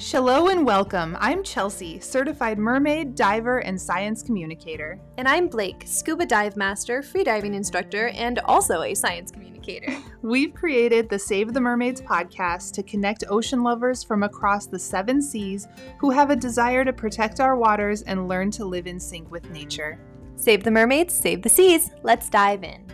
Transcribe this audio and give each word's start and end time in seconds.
Hello 0.00 0.46
and 0.46 0.64
welcome. 0.64 1.16
I'm 1.18 1.42
Chelsea, 1.42 1.98
certified 1.98 2.56
mermaid, 2.56 3.16
diver, 3.16 3.58
and 3.58 3.78
science 3.78 4.22
communicator. 4.22 5.00
And 5.16 5.26
I'm 5.26 5.48
Blake, 5.48 5.82
scuba 5.86 6.24
dive 6.24 6.56
master, 6.56 7.02
freediving 7.02 7.52
instructor, 7.52 8.10
and 8.10 8.38
also 8.44 8.82
a 8.82 8.94
science 8.94 9.32
communicator. 9.32 9.98
We've 10.22 10.54
created 10.54 11.08
the 11.08 11.18
Save 11.18 11.52
the 11.52 11.60
Mermaids 11.60 12.00
podcast 12.00 12.74
to 12.74 12.84
connect 12.84 13.24
ocean 13.28 13.64
lovers 13.64 14.04
from 14.04 14.22
across 14.22 14.68
the 14.68 14.78
seven 14.78 15.20
seas 15.20 15.66
who 15.98 16.10
have 16.10 16.30
a 16.30 16.36
desire 16.36 16.84
to 16.84 16.92
protect 16.92 17.40
our 17.40 17.56
waters 17.56 18.02
and 18.02 18.28
learn 18.28 18.52
to 18.52 18.64
live 18.64 18.86
in 18.86 19.00
sync 19.00 19.28
with 19.32 19.50
nature. 19.50 19.98
Save 20.36 20.62
the 20.62 20.70
mermaids, 20.70 21.12
save 21.12 21.42
the 21.42 21.48
seas. 21.48 21.90
Let's 22.04 22.30
dive 22.30 22.62
in. 22.62 22.86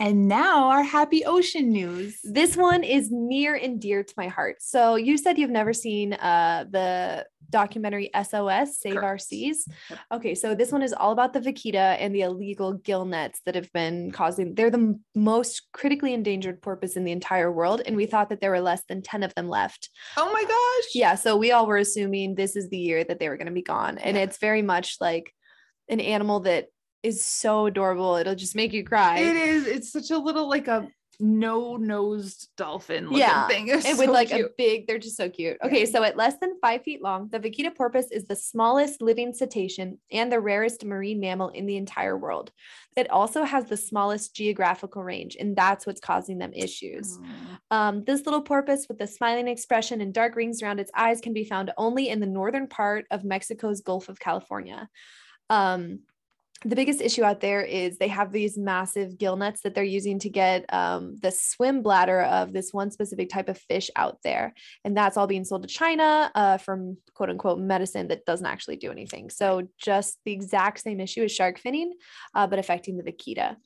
And 0.00 0.28
now 0.28 0.70
our 0.70 0.82
happy 0.82 1.26
ocean 1.26 1.68
news. 1.68 2.20
This 2.24 2.56
one 2.56 2.84
is 2.84 3.10
near 3.12 3.54
and 3.54 3.78
dear 3.78 4.02
to 4.02 4.14
my 4.16 4.28
heart. 4.28 4.62
So 4.62 4.96
you 4.96 5.18
said 5.18 5.36
you've 5.36 5.50
never 5.50 5.74
seen 5.74 6.14
uh, 6.14 6.64
the 6.70 7.26
documentary 7.50 8.10
SOS 8.14 8.80
Save 8.80 8.94
Correct. 8.94 9.04
Our 9.04 9.18
Seas. 9.18 9.68
Okay, 10.10 10.34
so 10.34 10.54
this 10.54 10.72
one 10.72 10.82
is 10.82 10.94
all 10.94 11.12
about 11.12 11.34
the 11.34 11.40
vaquita 11.40 11.96
and 11.98 12.14
the 12.14 12.22
illegal 12.22 12.72
gill 12.72 13.04
nets 13.04 13.42
that 13.44 13.54
have 13.54 13.70
been 13.74 14.10
causing. 14.10 14.54
They're 14.54 14.70
the 14.70 14.98
most 15.14 15.68
critically 15.72 16.14
endangered 16.14 16.62
porpoise 16.62 16.96
in 16.96 17.04
the 17.04 17.12
entire 17.12 17.52
world, 17.52 17.82
and 17.84 17.94
we 17.94 18.06
thought 18.06 18.30
that 18.30 18.40
there 18.40 18.52
were 18.52 18.60
less 18.60 18.82
than 18.88 19.02
ten 19.02 19.22
of 19.22 19.34
them 19.34 19.48
left. 19.48 19.90
Oh 20.16 20.32
my 20.32 20.42
gosh! 20.44 20.94
Yeah, 20.94 21.14
so 21.14 21.36
we 21.36 21.52
all 21.52 21.66
were 21.66 21.76
assuming 21.76 22.36
this 22.36 22.56
is 22.56 22.70
the 22.70 22.78
year 22.78 23.04
that 23.04 23.18
they 23.18 23.28
were 23.28 23.36
going 23.36 23.48
to 23.48 23.52
be 23.52 23.62
gone, 23.62 23.98
and 23.98 24.16
yeah. 24.16 24.22
it's 24.22 24.38
very 24.38 24.62
much 24.62 24.96
like 25.00 25.30
an 25.88 26.00
animal 26.00 26.40
that 26.40 26.68
is 27.02 27.24
so 27.24 27.66
adorable. 27.66 28.16
It'll 28.16 28.34
just 28.34 28.56
make 28.56 28.72
you 28.72 28.84
cry. 28.84 29.18
It 29.18 29.36
is. 29.36 29.66
It's 29.66 29.92
such 29.92 30.10
a 30.10 30.18
little 30.18 30.48
like 30.48 30.68
a 30.68 30.88
no 31.20 31.76
nosed 31.76 32.48
dolphin 32.56 33.08
yeah 33.12 33.46
thing. 33.46 33.68
It's 33.68 33.84
and 33.84 33.96
so 33.96 34.02
with 34.02 34.10
like 34.10 34.28
cute. 34.28 34.46
a 34.46 34.50
big, 34.56 34.86
they're 34.86 34.98
just 34.98 35.16
so 35.16 35.28
cute. 35.28 35.58
Okay, 35.62 35.84
so 35.84 36.02
at 36.02 36.16
less 36.16 36.38
than 36.40 36.58
five 36.60 36.82
feet 36.82 37.02
long, 37.02 37.28
the 37.28 37.38
vaquita 37.38 37.74
porpoise 37.74 38.10
is 38.10 38.24
the 38.24 38.34
smallest 38.34 39.02
living 39.02 39.34
cetacean 39.34 39.98
and 40.10 40.32
the 40.32 40.40
rarest 40.40 40.84
marine 40.84 41.20
mammal 41.20 41.50
in 41.50 41.66
the 41.66 41.76
entire 41.76 42.16
world. 42.16 42.52
It 42.96 43.10
also 43.10 43.44
has 43.44 43.66
the 43.66 43.76
smallest 43.76 44.34
geographical 44.34 45.04
range, 45.04 45.36
and 45.38 45.54
that's 45.54 45.86
what's 45.86 46.00
causing 46.00 46.38
them 46.38 46.52
issues. 46.54 47.18
Um, 47.70 48.02
this 48.04 48.24
little 48.24 48.42
porpoise 48.42 48.86
with 48.88 49.00
a 49.00 49.06
smiling 49.06 49.48
expression 49.48 50.00
and 50.00 50.14
dark 50.14 50.36
rings 50.36 50.62
around 50.62 50.80
its 50.80 50.90
eyes 50.94 51.20
can 51.20 51.34
be 51.34 51.44
found 51.44 51.70
only 51.76 52.08
in 52.08 52.20
the 52.20 52.26
northern 52.26 52.66
part 52.66 53.04
of 53.10 53.24
Mexico's 53.24 53.80
Gulf 53.80 54.08
of 54.08 54.18
California. 54.18 54.88
Um, 55.50 56.00
the 56.64 56.76
biggest 56.76 57.00
issue 57.00 57.24
out 57.24 57.40
there 57.40 57.62
is 57.62 57.96
they 57.96 58.08
have 58.08 58.32
these 58.32 58.58
massive 58.58 59.16
gill 59.16 59.36
nets 59.36 59.62
that 59.62 59.74
they're 59.74 59.82
using 59.82 60.18
to 60.18 60.28
get 60.28 60.66
um, 60.74 61.16
the 61.22 61.30
swim 61.30 61.82
bladder 61.82 62.20
of 62.22 62.52
this 62.52 62.72
one 62.72 62.90
specific 62.90 63.30
type 63.30 63.48
of 63.48 63.56
fish 63.56 63.90
out 63.96 64.18
there. 64.22 64.52
And 64.84 64.94
that's 64.94 65.16
all 65.16 65.26
being 65.26 65.44
sold 65.44 65.62
to 65.62 65.68
China 65.68 66.30
uh, 66.34 66.58
from 66.58 66.98
quote 67.14 67.30
unquote 67.30 67.58
medicine 67.58 68.08
that 68.08 68.26
doesn't 68.26 68.46
actually 68.46 68.76
do 68.76 68.90
anything. 68.90 69.30
So, 69.30 69.68
just 69.78 70.18
the 70.24 70.32
exact 70.32 70.80
same 70.80 71.00
issue 71.00 71.24
as 71.24 71.32
shark 71.32 71.58
finning, 71.60 71.92
uh, 72.34 72.46
but 72.46 72.58
affecting 72.58 72.98
the 72.98 73.10
vaquita. 73.10 73.56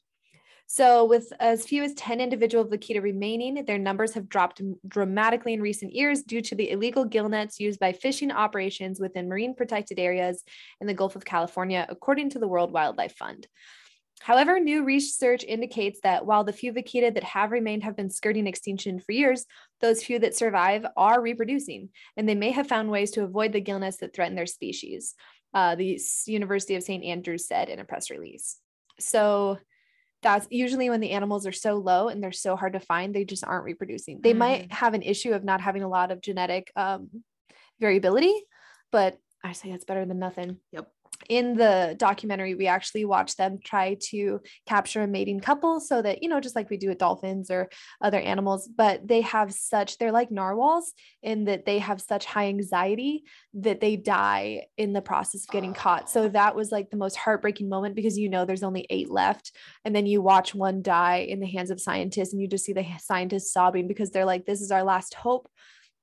So, 0.67 1.05
with 1.05 1.33
as 1.41 1.67
few 1.67 1.83
as 1.83 1.95
10 1.95 2.21
individual 2.21 2.65
vaquita 2.65 3.03
remaining, 3.03 3.65
their 3.65 3.79
numbers 3.79 4.15
have 4.15 4.29
dropped 4.29 4.63
dramatically 4.89 5.53
in 5.53 5.61
recent 5.61 5.93
years 5.93 6.23
due 6.23 6.41
to 6.41 6.55
the 6.55 6.71
illegal 6.71 7.05
gill 7.05 7.29
nets 7.29 7.61
used 7.61 7.79
by 7.79 7.93
fishing 7.93 8.31
operations 8.31 8.99
within 8.99 9.29
marine 9.29 9.55
protected 9.55 9.99
areas 9.99 10.43
in 10.81 10.87
the 10.87 10.95
Gulf 10.95 11.17
of 11.17 11.25
California, 11.25 11.87
according 11.89 12.31
to 12.31 12.39
the 12.39 12.49
World 12.49 12.73
Wildlife 12.73 13.15
Fund. 13.15 13.47
However, 14.21 14.59
new 14.59 14.85
research 14.85 15.45
indicates 15.45 16.01
that 16.03 16.25
while 16.25 16.45
the 16.45 16.53
few 16.53 16.73
vaquita 16.73 17.13
that 17.13 17.25
have 17.25 17.51
remained 17.53 17.85
have 17.85 17.97
been 17.97 18.09
skirting 18.09 18.47
extinction 18.47 18.99
for 18.99 19.13
years, 19.13 19.45
those 19.83 20.03
few 20.03 20.19
that 20.21 20.35
survive 20.35 20.87
are 20.97 21.21
reproducing, 21.21 21.91
and 22.17 22.27
they 22.27 22.35
may 22.35 22.53
have 22.53 22.67
found 22.67 22.91
ways 22.91 23.11
to 23.13 23.25
avoid 23.25 23.53
the 23.53 23.61
gill 23.61 23.79
nets 23.79 23.99
that 23.99 24.15
threaten 24.15 24.35
their 24.35 24.47
species. 24.47 25.15
Uh, 25.53 25.75
the 25.75 26.01
University 26.27 26.75
of 26.75 26.83
St. 26.83 27.05
Andrews 27.05 27.47
said 27.47 27.69
in 27.69 27.81
a 27.81 27.85
press 27.85 28.11
release. 28.11 28.59
So, 28.99 29.59
that's 30.25 30.49
usually 30.51 30.91
when 30.91 31.01
the 31.01 31.13
animals 31.13 31.47
are 31.47 31.53
so 31.53 31.77
low 31.77 32.09
and 32.09 32.21
they're 32.21 32.33
so 32.33 32.57
hard 32.57 32.73
to 32.73 32.81
find, 32.81 33.15
they 33.15 33.25
just 33.25 33.45
aren't 33.45 33.65
reproducing. 33.65 34.21
They 34.21 34.31
mm-hmm. 34.31 34.39
might 34.41 34.73
have 34.73 34.95
an 34.95 35.03
issue 35.03 35.33
of 35.33 35.45
not 35.45 35.61
having 35.61 35.85
a 35.85 35.89
lot 35.89 36.11
of 36.11 36.21
genetic 36.21 36.73
um, 36.75 37.11
variability, 37.79 38.35
but 38.91 39.17
I 39.45 39.53
say 39.53 39.71
that's 39.71 39.85
better 39.85 40.05
than 40.05 40.19
nothing. 40.19 40.59
Yep 40.73 40.89
in 41.29 41.57
the 41.57 41.95
documentary, 41.99 42.55
we 42.55 42.67
actually 42.67 43.05
watch 43.05 43.37
them 43.37 43.59
try 43.65 43.97
to 44.11 44.41
capture 44.67 45.03
a 45.03 45.07
mating 45.07 45.41
couple 45.41 45.81
so 45.81 46.03
that, 46.03 46.23
you 46.23 46.29
know, 46.29 46.41
just 46.41 46.57
like 46.57 46.71
we 46.71 46.77
do 46.77 46.89
with 46.89 46.99
dolphins 46.99 47.51
or 47.51 47.69
other 48.01 48.19
animals, 48.19 48.69
but 48.69 49.07
they 49.07 49.21
have 49.23 49.53
such, 49.53 49.99
they're 49.99 50.13
like 50.13 50.31
narwhals 50.31 50.93
in 51.23 51.45
that 51.45 51.67
they 51.67 51.79
have 51.79 52.01
such 52.01 52.25
high 52.25 52.47
anxiety 52.49 53.25
that 53.55 53.81
they 53.81 53.97
die 53.97 54.67
in 54.77 54.93
the 54.93 55.03
process 55.03 55.45
of 55.45 55.51
getting 55.51 55.75
caught. 55.75 56.11
So 56.11 56.27
ah. 56.27 56.29
that 56.29 56.55
was 56.55 56.71
like 56.71 56.91
the 56.91 56.97
most 56.97 57.17
heartbreaking 57.17 57.69
moment 57.69 57.95
because 57.95 58.19
you 58.19 58.29
know 58.29 58.45
there's 58.45 58.63
only 58.63 58.87
eight 58.91 59.11
left. 59.11 59.53
And 59.85 59.95
then 59.95 60.07
you 60.07 60.23
watch 60.23 60.55
one 60.55 60.83
die 60.83 61.27
in 61.29 61.41
the 61.41 61.47
hands 61.47 61.71
of 61.71 61.81
scientists 61.81 62.33
and 62.33 62.41
you 62.41 62.49
just 62.49 62.65
see 62.65 62.73
the 62.73 62.87
scientists 62.99 63.53
sobbing 63.53 63.89
because 63.89 64.11
they're 64.11 64.25
like, 64.25 64.47
this 64.47 64.61
is 64.61 64.71
our 64.71 64.83
last 64.83 65.15
hope 65.15 65.49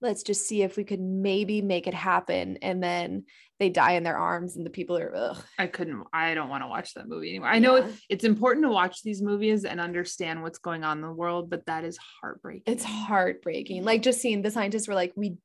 let's 0.01 0.23
just 0.23 0.47
see 0.47 0.63
if 0.63 0.77
we 0.77 0.83
could 0.83 0.99
maybe 0.99 1.61
make 1.61 1.87
it 1.87 1.93
happen 1.93 2.57
and 2.61 2.83
then 2.83 3.23
they 3.61 3.69
die 3.69 3.91
in 3.91 4.01
their 4.01 4.17
arms 4.17 4.55
and 4.55 4.65
the 4.65 4.71
people 4.71 4.97
are 4.97 5.15
ugh. 5.15 5.37
i 5.59 5.67
couldn't 5.67 6.03
i 6.11 6.33
don't 6.33 6.49
want 6.49 6.63
to 6.63 6.67
watch 6.67 6.95
that 6.95 7.07
movie 7.07 7.29
anymore 7.29 7.47
i 7.47 7.59
know 7.59 7.77
yeah. 7.77 7.87
it's 8.09 8.23
important 8.23 8.65
to 8.65 8.71
watch 8.71 9.03
these 9.03 9.21
movies 9.21 9.65
and 9.65 9.79
understand 9.79 10.41
what's 10.41 10.57
going 10.57 10.83
on 10.83 10.97
in 10.97 11.03
the 11.03 11.13
world 11.13 11.47
but 11.47 11.63
that 11.67 11.83
is 11.83 11.95
heartbreaking 11.97 12.63
it's 12.65 12.83
heartbreaking 12.83 13.85
like 13.85 14.01
just 14.01 14.19
seeing 14.19 14.41
the 14.41 14.49
scientists 14.49 14.87
were 14.87 14.95
like 14.95 15.13
we 15.15 15.37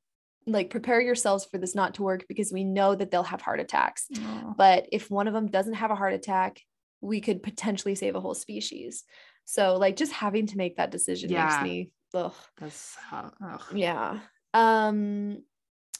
like 0.46 0.70
prepare 0.70 0.98
yourselves 0.98 1.44
for 1.44 1.58
this 1.58 1.74
not 1.74 1.92
to 1.92 2.02
work 2.02 2.24
because 2.26 2.50
we 2.50 2.64
know 2.64 2.94
that 2.94 3.10
they'll 3.10 3.22
have 3.22 3.42
heart 3.42 3.60
attacks 3.60 4.06
oh. 4.16 4.54
but 4.56 4.86
if 4.90 5.10
one 5.10 5.28
of 5.28 5.34
them 5.34 5.48
doesn't 5.48 5.74
have 5.74 5.90
a 5.90 5.96
heart 5.96 6.14
attack 6.14 6.62
we 7.02 7.20
could 7.20 7.42
potentially 7.42 7.94
save 7.94 8.16
a 8.16 8.20
whole 8.20 8.34
species 8.34 9.04
so 9.44 9.76
like 9.76 9.94
just 9.94 10.12
having 10.12 10.46
to 10.46 10.56
make 10.56 10.78
that 10.78 10.90
decision 10.90 11.30
yeah. 11.30 11.44
makes 11.44 11.62
me 11.62 11.90
ugh. 12.14 12.32
That's 12.58 12.96
ugh. 13.12 13.62
yeah 13.74 14.20
um, 14.54 15.42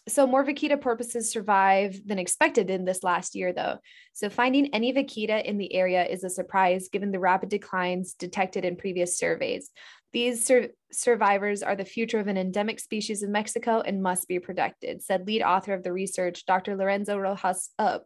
so 0.08 0.26
more 0.26 0.44
vaquita 0.44 0.80
porpoises 0.80 1.30
survive 1.30 2.00
than 2.06 2.18
expected 2.18 2.70
in 2.70 2.84
this 2.84 3.02
last 3.02 3.34
year, 3.34 3.52
though. 3.52 3.78
So 4.12 4.30
finding 4.30 4.72
any 4.72 4.92
vaquita 4.92 5.44
in 5.44 5.58
the 5.58 5.74
area 5.74 6.04
is 6.04 6.22
a 6.22 6.30
surprise 6.30 6.88
given 6.88 7.10
the 7.10 7.18
rapid 7.18 7.48
declines 7.48 8.14
detected 8.14 8.64
in 8.64 8.76
previous 8.76 9.18
surveys. 9.18 9.70
These 10.12 10.46
sur- 10.46 10.68
survivors 10.92 11.62
are 11.62 11.74
the 11.74 11.84
future 11.84 12.20
of 12.20 12.28
an 12.28 12.38
endemic 12.38 12.78
species 12.78 13.22
of 13.22 13.30
Mexico 13.30 13.80
and 13.80 14.02
must 14.02 14.28
be 14.28 14.38
protected, 14.38 15.02
said 15.02 15.26
lead 15.26 15.42
author 15.42 15.74
of 15.74 15.82
the 15.82 15.92
research, 15.92 16.46
Dr. 16.46 16.76
Lorenzo 16.76 17.18
Rojas 17.18 17.70
uh, 17.78 17.98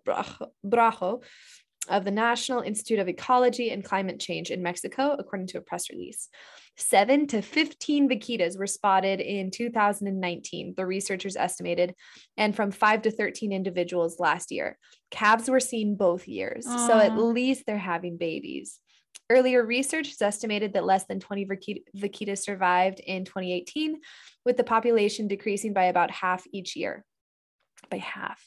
Bracho, 0.67 1.23
of 1.89 2.05
the 2.05 2.11
National 2.11 2.63
Institute 2.63 2.99
of 2.99 3.09
Ecology 3.09 3.71
and 3.71 3.85
Climate 3.85 4.21
Change 4.21 4.51
in 4.51 4.63
Mexico, 4.63 5.15
according 5.19 5.49
to 5.49 5.59
a 5.59 5.63
press 5.63 5.91
release. 5.91 6.29
Seven 6.81 7.27
to 7.27 7.43
15 7.43 8.09
vaquitas 8.09 8.59
were 8.59 8.67
spotted 8.67 9.21
in 9.21 9.51
2019, 9.51 10.75
the 10.77 10.87
researchers 10.87 11.37
estimated, 11.37 11.95
and 12.39 12.57
from 12.57 12.71
five 12.71 13.03
to 13.03 13.11
13 13.11 13.53
individuals 13.53 14.19
last 14.19 14.51
year. 14.51 14.79
Calves 15.11 15.51
were 15.51 15.61
seen 15.61 15.95
both 15.95 16.27
years, 16.27 16.67
Aww. 16.67 16.87
so 16.87 16.99
at 16.99 17.19
least 17.19 17.65
they're 17.67 17.77
having 17.77 18.17
babies. 18.17 18.81
Earlier 19.29 19.65
research 19.65 20.09
has 20.09 20.23
estimated 20.23 20.73
that 20.73 20.87
less 20.87 21.05
than 21.05 21.21
20 21.21 21.47
vaquitas 21.97 22.39
survived 22.39 23.01
in 23.01 23.27
2018, 23.27 24.01
with 24.47 24.57
the 24.57 24.65
population 24.65 25.29
decreasing 25.29 25.75
by 25.75 25.85
about 25.85 26.11
half 26.11 26.45
each 26.51 26.77
year. 26.77 27.05
By 27.91 27.99
half. 27.99 28.43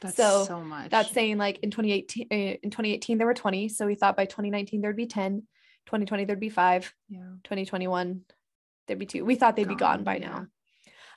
That's 0.00 0.16
so, 0.16 0.44
so 0.44 0.60
much. 0.60 0.90
That's 0.90 1.12
saying 1.12 1.38
like 1.38 1.60
in 1.60 1.70
2018, 1.70 2.26
uh, 2.30 2.34
in 2.34 2.70
2018 2.70 3.18
there 3.18 3.26
were 3.26 3.34
20. 3.34 3.68
So 3.68 3.86
we 3.86 3.94
thought 3.94 4.16
by 4.16 4.26
2019 4.26 4.80
there'd 4.80 4.96
be 4.96 5.06
10. 5.06 5.44
2020 5.88 6.26
there'd 6.26 6.38
be 6.38 6.50
five. 6.50 6.92
Yeah. 7.08 7.20
2021 7.44 8.20
there'd 8.86 8.98
be 8.98 9.06
two. 9.06 9.24
We 9.24 9.36
thought 9.36 9.56
they'd 9.56 9.64
gone, 9.64 9.74
be 9.74 9.80
gone 9.80 10.04
by 10.04 10.16
yeah. 10.16 10.28
now. 10.28 10.46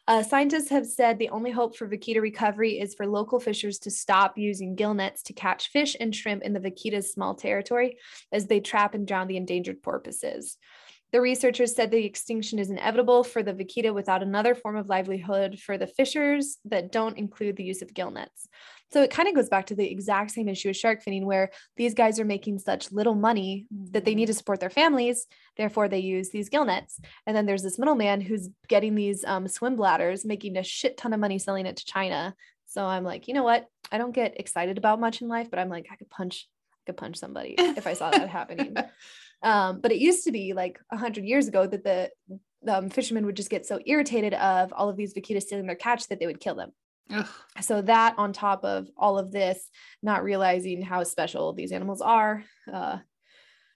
Uh, 0.07 0.23
scientists 0.23 0.69
have 0.69 0.87
said 0.87 1.19
the 1.19 1.29
only 1.29 1.51
hope 1.51 1.75
for 1.75 1.87
vaquita 1.87 2.21
recovery 2.21 2.79
is 2.79 2.95
for 2.95 3.05
local 3.05 3.39
fishers 3.39 3.77
to 3.79 3.91
stop 3.91 4.37
using 4.37 4.75
gill 4.75 4.93
nets 4.93 5.21
to 5.23 5.33
catch 5.33 5.69
fish 5.69 5.95
and 5.99 6.15
shrimp 6.15 6.41
in 6.41 6.53
the 6.53 6.59
vaquita's 6.59 7.11
small 7.11 7.35
territory 7.35 7.97
as 8.31 8.47
they 8.47 8.59
trap 8.59 8.95
and 8.95 9.05
drown 9.05 9.27
the 9.27 9.37
endangered 9.37 9.83
porpoises. 9.83 10.57
The 11.11 11.21
researchers 11.21 11.75
said 11.75 11.91
the 11.91 12.05
extinction 12.05 12.57
is 12.57 12.69
inevitable 12.69 13.23
for 13.23 13.43
the 13.43 13.53
vaquita 13.53 13.93
without 13.93 14.23
another 14.23 14.55
form 14.55 14.77
of 14.77 14.87
livelihood 14.87 15.59
for 15.59 15.77
the 15.77 15.87
fishers 15.87 16.57
that 16.65 16.91
don't 16.91 17.17
include 17.17 17.57
the 17.57 17.63
use 17.63 17.81
of 17.81 17.93
gill 17.93 18.11
nets. 18.11 18.47
So 18.93 19.01
it 19.01 19.11
kind 19.11 19.29
of 19.29 19.35
goes 19.35 19.49
back 19.49 19.67
to 19.67 19.75
the 19.75 19.89
exact 19.89 20.31
same 20.31 20.49
issue 20.49 20.69
as 20.69 20.77
shark 20.77 21.03
finning, 21.03 21.23
where 21.23 21.51
these 21.77 21.93
guys 21.93 22.19
are 22.19 22.25
making 22.25 22.59
such 22.59 22.91
little 22.91 23.15
money 23.15 23.67
that 23.91 24.03
they 24.03 24.15
need 24.15 24.25
to 24.25 24.33
support 24.33 24.59
their 24.59 24.69
families. 24.69 25.27
Therefore, 25.55 25.87
they 25.87 25.99
use 25.99 26.29
these 26.29 26.49
gill 26.49 26.65
nets. 26.65 26.99
And 27.25 27.35
then 27.35 27.45
there's 27.45 27.63
this 27.63 27.79
middleman 27.79 28.19
who's 28.19 28.49
getting 28.67 28.95
these 28.95 29.23
um, 29.23 29.47
swim 29.47 29.77
bladders, 29.77 30.25
making 30.25 30.57
a 30.57 30.63
shit 30.63 30.97
ton 30.97 31.13
of 31.13 31.21
money 31.21 31.39
selling 31.39 31.65
it 31.65 31.77
to 31.77 31.85
China. 31.85 32.35
So 32.65 32.85
I'm 32.85 33.03
like, 33.03 33.27
you 33.27 33.33
know 33.33 33.43
what? 33.43 33.65
I 33.91 33.97
don't 33.97 34.15
get 34.15 34.39
excited 34.39 34.77
about 34.77 34.99
much 34.99 35.21
in 35.21 35.27
life, 35.29 35.49
but 35.49 35.59
I'm 35.59 35.69
like, 35.69 35.87
I 35.91 35.95
could 35.95 36.09
punch, 36.09 36.49
I 36.73 36.79
could 36.85 36.97
punch 36.97 37.17
somebody 37.17 37.55
if 37.57 37.87
I 37.87 37.93
saw 37.93 38.11
that 38.11 38.29
happening. 38.29 38.75
Um, 39.43 39.81
but 39.81 39.91
it 39.91 39.99
used 39.99 40.23
to 40.25 40.31
be 40.31 40.53
like 40.53 40.79
a 40.91 40.97
hundred 40.97 41.25
years 41.25 41.47
ago 41.47 41.65
that 41.65 41.83
the 41.83 42.11
um, 42.67 42.89
fishermen 42.89 43.25
would 43.25 43.35
just 43.35 43.49
get 43.49 43.65
so 43.65 43.79
irritated 43.85 44.33
of 44.35 44.71
all 44.73 44.89
of 44.89 44.97
these 44.97 45.13
vaquitas 45.13 45.43
stealing 45.43 45.65
their 45.65 45.75
catch 45.75 46.07
that 46.07 46.19
they 46.19 46.27
would 46.27 46.39
kill 46.39 46.55
them. 46.55 46.71
Ugh. 47.11 47.27
So 47.61 47.81
that 47.81 48.15
on 48.17 48.33
top 48.33 48.63
of 48.63 48.87
all 48.95 49.17
of 49.17 49.31
this, 49.31 49.69
not 50.01 50.23
realizing 50.23 50.81
how 50.81 51.03
special 51.03 51.53
these 51.53 51.71
animals 51.71 52.01
are, 52.01 52.43
uh, 52.71 52.99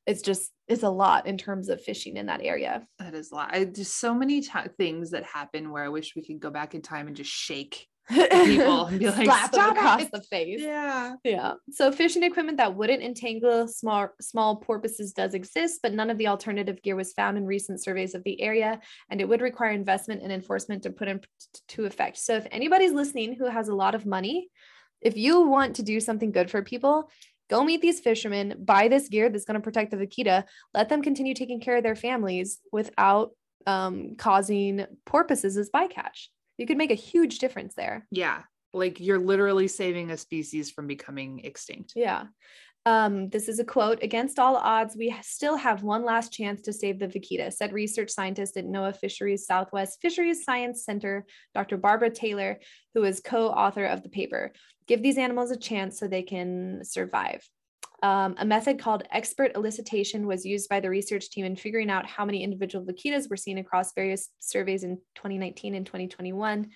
it's 0.05 0.21
just 0.21 0.51
it's 0.67 0.83
a 0.83 0.89
lot 0.89 1.25
in 1.25 1.37
terms 1.37 1.69
of 1.69 1.81
fishing 1.81 2.17
in 2.17 2.27
that 2.27 2.41
area. 2.43 2.87
That 2.99 3.13
is 3.13 3.31
a 3.31 3.35
lot. 3.35 3.53
I, 3.53 3.65
just 3.65 3.99
so 3.99 4.13
many 4.13 4.41
ti 4.41 4.59
things 4.77 5.11
that 5.11 5.23
happen 5.23 5.71
where 5.71 5.83
I 5.83 5.89
wish 5.89 6.15
we 6.15 6.23
could 6.23 6.39
go 6.39 6.49
back 6.49 6.75
in 6.75 6.81
time 6.81 7.07
and 7.07 7.15
just 7.15 7.31
shake 7.31 7.87
people 8.09 8.85
and 8.85 8.99
be 8.99 9.07
like, 9.07 9.25
slap 9.25 9.53
across 9.53 10.03
it." 10.03 10.11
the 10.11 10.21
face. 10.21 10.61
Yeah. 10.61 11.15
Yeah. 11.23 11.53
So 11.71 11.91
fishing 11.91 12.23
equipment 12.23 12.57
that 12.57 12.75
wouldn't 12.75 13.01
entangle 13.01 13.67
small 13.67 14.09
small 14.21 14.57
porpoises 14.57 15.13
does 15.13 15.33
exist, 15.33 15.79
but 15.81 15.93
none 15.93 16.09
of 16.09 16.17
the 16.17 16.27
alternative 16.27 16.81
gear 16.81 16.95
was 16.95 17.13
found 17.13 17.37
in 17.37 17.45
recent 17.45 17.83
surveys 17.83 18.13
of 18.13 18.23
the 18.23 18.39
area, 18.41 18.79
and 19.09 19.21
it 19.21 19.27
would 19.27 19.41
require 19.41 19.71
investment 19.71 20.21
and 20.21 20.31
enforcement 20.31 20.83
to 20.83 20.91
put 20.91 21.07
into 21.07 21.85
effect. 21.85 22.17
So 22.17 22.35
if 22.35 22.47
anybody's 22.51 22.91
listening 22.91 23.33
who 23.33 23.45
has 23.45 23.67
a 23.67 23.75
lot 23.75 23.95
of 23.95 24.05
money, 24.05 24.49
if 25.01 25.17
you 25.17 25.41
want 25.47 25.77
to 25.77 25.83
do 25.83 25.99
something 25.99 26.31
good 26.31 26.51
for 26.51 26.61
people, 26.61 27.09
go 27.49 27.63
meet 27.63 27.81
these 27.81 27.99
fishermen, 27.99 28.55
buy 28.63 28.87
this 28.87 29.09
gear 29.09 29.29
that's 29.29 29.45
going 29.45 29.59
to 29.59 29.63
protect 29.63 29.91
the 29.91 29.97
vaquita, 29.97 30.43
let 30.73 30.89
them 30.89 31.01
continue 31.01 31.33
taking 31.33 31.59
care 31.59 31.77
of 31.77 31.83
their 31.83 31.95
families 31.95 32.59
without 32.71 33.31
um, 33.67 34.15
causing 34.17 34.85
porpoises 35.05 35.57
as 35.57 35.69
bycatch. 35.69 36.27
You 36.57 36.65
could 36.65 36.77
make 36.77 36.91
a 36.91 36.95
huge 36.95 37.39
difference 37.39 37.75
there. 37.75 38.07
Yeah. 38.11 38.43
Like 38.73 38.99
you're 38.99 39.19
literally 39.19 39.67
saving 39.67 40.11
a 40.11 40.17
species 40.17 40.71
from 40.71 40.87
becoming 40.87 41.41
extinct. 41.43 41.93
Yeah. 41.95 42.25
Um, 42.87 43.29
this 43.29 43.47
is 43.47 43.57
a 43.59 43.65
quote 43.65 44.03
Against 44.03 44.37
all 44.37 44.57
odds, 44.57 44.95
we 44.95 45.15
still 45.23 45.57
have 45.57 45.81
one 45.81 46.05
last 46.05 46.31
chance 46.31 46.61
to 46.63 46.73
save 46.73 46.99
the 46.99 47.07
vaquita, 47.07 47.51
said 47.51 47.73
research 47.73 48.11
scientist 48.11 48.57
at 48.57 48.65
NOAA 48.65 48.95
Fisheries 48.95 49.47
Southwest 49.47 49.99
Fisheries 50.01 50.43
Science 50.43 50.85
Center, 50.85 51.25
Dr. 51.55 51.77
Barbara 51.77 52.11
Taylor, 52.11 52.59
who 52.93 53.03
is 53.03 53.21
co 53.21 53.47
author 53.47 53.85
of 53.85 54.03
the 54.03 54.09
paper. 54.09 54.51
Give 54.87 55.01
these 55.01 55.17
animals 55.17 55.49
a 55.49 55.57
chance 55.57 55.99
so 55.99 56.07
they 56.07 56.21
can 56.21 56.81
survive. 56.83 57.43
Um, 58.03 58.35
a 58.37 58.45
method 58.45 58.77
called 58.79 59.03
expert 59.11 59.53
elicitation 59.55 60.25
was 60.25 60.45
used 60.45 60.69
by 60.69 60.79
the 60.79 60.89
research 60.89 61.29
team 61.31 61.45
in 61.45 61.55
figuring 61.55 61.89
out 61.89 62.05
how 62.05 62.23
many 62.25 62.43
individual 62.43 62.85
vaquitas 62.85 63.29
were 63.29 63.37
seen 63.37 63.57
across 63.57 63.93
various 63.93 64.29
surveys 64.39 64.83
in 64.83 64.97
2019 65.15 65.73
and 65.73 65.85
2021. 65.85 66.69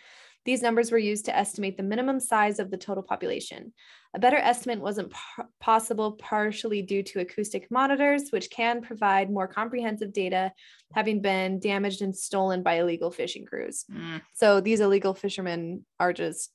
These 0.45 0.61
numbers 0.63 0.91
were 0.91 0.97
used 0.97 1.25
to 1.25 1.35
estimate 1.37 1.75
the 1.77 1.83
minimum 1.83 2.19
size 2.19 2.57
of 2.57 2.71
the 2.71 2.77
total 2.77 3.03
population. 3.03 3.73
A 4.15 4.19
better 4.19 4.37
estimate 4.37 4.79
wasn't 4.79 5.11
p- 5.11 5.43
possible, 5.59 6.13
partially 6.13 6.81
due 6.81 7.03
to 7.03 7.19
acoustic 7.19 7.69
monitors, 7.69 8.29
which 8.31 8.49
can 8.49 8.81
provide 8.81 9.29
more 9.29 9.47
comprehensive 9.47 10.13
data, 10.13 10.51
having 10.95 11.21
been 11.21 11.59
damaged 11.59 12.01
and 12.01 12.15
stolen 12.15 12.63
by 12.63 12.75
illegal 12.79 13.11
fishing 13.11 13.45
crews. 13.45 13.85
Mm, 13.91 14.21
So 14.33 14.61
these 14.61 14.79
illegal 14.79 15.13
fishermen 15.13 15.85
are 15.99 16.13
just 16.13 16.51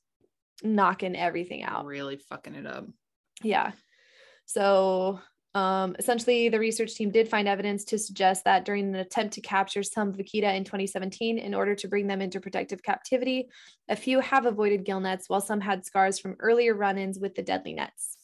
knocking 0.63 1.15
everything 1.15 1.63
out. 1.63 1.85
really 1.85 2.17
fucking 2.17 2.55
it 2.55 2.65
up. 2.65 2.87
Yeah. 3.43 3.71
So 4.45 5.19
um, 5.55 5.95
essentially, 5.97 6.49
the 6.49 6.59
research 6.59 6.95
team 6.95 7.11
did 7.11 7.29
find 7.29 7.47
evidence 7.47 7.85
to 7.85 7.97
suggest 7.97 8.43
that 8.43 8.65
during 8.65 8.89
an 8.89 8.95
attempt 8.95 9.33
to 9.35 9.41
capture 9.41 9.83
some 9.83 10.11
vaquita 10.11 10.53
in 10.53 10.65
2017 10.65 11.37
in 11.37 11.53
order 11.53 11.73
to 11.75 11.87
bring 11.87 12.07
them 12.07 12.21
into 12.21 12.41
protective 12.41 12.83
captivity, 12.83 13.47
a 13.87 13.95
few 13.95 14.19
have 14.19 14.45
avoided 14.45 14.83
gill 14.83 14.99
nets 14.99 15.29
while 15.29 15.39
some 15.39 15.61
had 15.61 15.85
scars 15.85 16.19
from 16.19 16.35
earlier 16.39 16.73
run 16.73 16.97
ins 16.97 17.19
with 17.19 17.35
the 17.35 17.41
deadly 17.41 17.73
nets. 17.73 18.17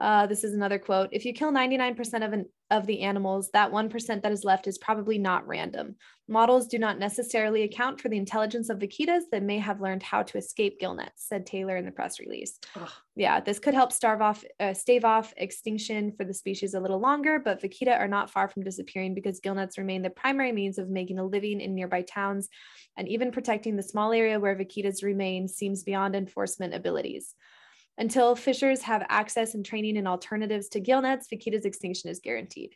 Uh, 0.00 0.26
this 0.26 0.44
is 0.44 0.54
another 0.54 0.78
quote. 0.78 1.08
If 1.10 1.24
you 1.24 1.32
kill 1.32 1.50
99% 1.50 2.24
of, 2.24 2.32
an, 2.32 2.46
of 2.70 2.86
the 2.86 3.00
animals, 3.00 3.50
that 3.52 3.72
1% 3.72 4.22
that 4.22 4.32
is 4.32 4.44
left 4.44 4.68
is 4.68 4.78
probably 4.78 5.18
not 5.18 5.46
random. 5.48 5.96
Models 6.28 6.68
do 6.68 6.78
not 6.78 7.00
necessarily 7.00 7.64
account 7.64 8.00
for 8.00 8.08
the 8.08 8.16
intelligence 8.16 8.68
of 8.68 8.78
vaquitas 8.78 9.22
that 9.32 9.42
may 9.42 9.58
have 9.58 9.80
learned 9.80 10.04
how 10.04 10.22
to 10.22 10.38
escape 10.38 10.78
gill 10.78 10.94
nets, 10.94 11.26
said 11.26 11.46
Taylor 11.46 11.76
in 11.76 11.84
the 11.84 11.90
press 11.90 12.20
release. 12.20 12.60
Ugh. 12.76 12.88
Yeah, 13.16 13.40
this 13.40 13.58
could 13.58 13.74
help 13.74 13.90
starve 13.90 14.22
off, 14.22 14.44
uh, 14.60 14.72
stave 14.72 15.04
off 15.04 15.34
extinction 15.36 16.12
for 16.12 16.24
the 16.24 16.34
species 16.34 16.74
a 16.74 16.80
little 16.80 17.00
longer, 17.00 17.40
but 17.40 17.60
vaquita 17.60 17.98
are 17.98 18.06
not 18.08 18.30
far 18.30 18.48
from 18.48 18.62
disappearing 18.62 19.14
because 19.14 19.40
gill 19.40 19.54
nets 19.54 19.78
remain 19.78 20.02
the 20.02 20.10
primary 20.10 20.52
means 20.52 20.78
of 20.78 20.90
making 20.90 21.18
a 21.18 21.24
living 21.24 21.60
in 21.60 21.74
nearby 21.74 22.02
towns, 22.02 22.48
and 22.96 23.08
even 23.08 23.32
protecting 23.32 23.74
the 23.74 23.82
small 23.82 24.12
area 24.12 24.38
where 24.38 24.54
vaquitas 24.54 25.02
remain 25.02 25.48
seems 25.48 25.82
beyond 25.82 26.14
enforcement 26.14 26.72
abilities. 26.72 27.34
Until 27.98 28.36
fishers 28.36 28.82
have 28.82 29.04
access 29.08 29.54
and 29.54 29.66
training 29.66 29.96
in 29.96 30.06
alternatives 30.06 30.68
to 30.70 30.80
gill 30.80 31.02
nets, 31.02 31.26
vaquita's 31.28 31.64
extinction 31.64 32.10
is 32.10 32.20
guaranteed. 32.20 32.74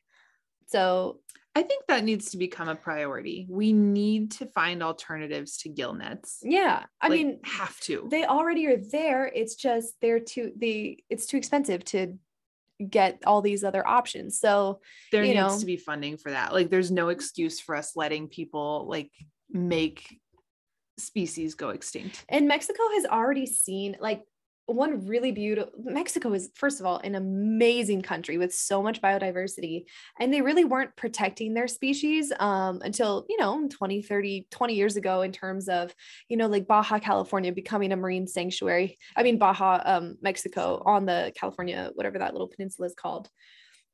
So 0.67 1.21
I 1.55 1.63
think 1.63 1.85
that 1.87 2.03
needs 2.03 2.31
to 2.31 2.39
become 2.39 2.69
a 2.69 2.75
priority. 2.75 3.47
We 3.49 3.73
need 3.73 4.33
to 4.33 4.47
find 4.47 4.83
alternatives 4.83 5.59
to 5.59 5.69
gill 5.69 5.93
nets. 5.95 6.39
yeah, 6.43 6.85
I 7.01 7.09
Like, 7.09 7.19
mean, 7.21 7.39
have 7.45 7.79
to. 7.81 8.09
they 8.11 8.25
already 8.25 8.67
are 8.67 8.79
there. 8.79 9.27
It's 9.27 9.55
just 9.55 9.95
they're 10.01 10.21
too 10.21 10.53
the 10.57 10.99
it's 11.09 11.27
too 11.27 11.37
expensive 11.37 11.85
to 11.87 12.19
get 12.89 13.21
all 13.27 13.43
these 13.43 13.63
other 13.65 13.87
options. 13.87 14.41
So 14.41 14.81
there 15.13 15.23
needs 15.23 15.37
know. 15.37 15.59
to 15.61 15.67
be 15.67 15.77
funding 15.77 16.17
for 16.17 16.31
that. 16.33 16.53
Like 16.53 16.69
there's 16.71 16.91
no 16.91 17.11
excuse 17.11 17.61
for 17.61 17.77
us 17.77 17.95
letting 17.95 18.29
people 18.29 18.87
like 18.89 19.13
make 19.51 20.19
species 20.99 21.55
go 21.55 21.69
extinct. 21.69 22.25
And 22.29 22.49
Mexico 22.49 22.83
has 22.95 23.05
already 23.07 23.47
seen 23.47 23.97
like 24.01 24.23
one 24.67 25.07
really 25.07 25.33
beautiful 25.33 25.73
Mexico 25.83 26.33
is 26.33 26.51
first 26.55 26.79
of 26.79 26.87
all 26.87 26.99
an 26.99 27.15
amazing 27.15 28.01
country 28.01 28.39
with 28.39 28.55
so 28.55 28.83
much 28.83 29.03
biodiversity 29.03 29.85
and 30.21 30.33
they 30.33 30.41
really 30.41 30.65
weren't 30.65 30.95
protecting 30.97 31.53
their 31.53 31.67
species 31.67 32.33
um, 32.39 32.81
until 32.85 33.27
you 33.29 33.37
know 33.39 33.69
20 33.69 34.03
30 34.03 34.47
20 34.51 34.75
years 34.75 34.97
ago 34.97 35.23
in 35.23 35.33
terms 35.33 35.69
of 35.69 35.95
you 36.29 36.37
know 36.37 36.47
like 36.47 36.67
Baja 36.67 36.99
California 36.99 37.53
becoming 37.53 37.93
a 37.93 37.97
marine 37.97 38.27
sanctuary 38.27 38.99
I 39.17 39.23
mean 39.23 39.39
Baja 39.39 39.83
um, 39.85 40.17
Mexico 40.23 40.83
on 40.87 41.07
the 41.07 41.33
California 41.37 41.91
whatever 41.95 42.19
that 42.19 42.33
little 42.33 42.49
peninsula 42.49 42.87
is 42.87 42.95
called 42.95 43.29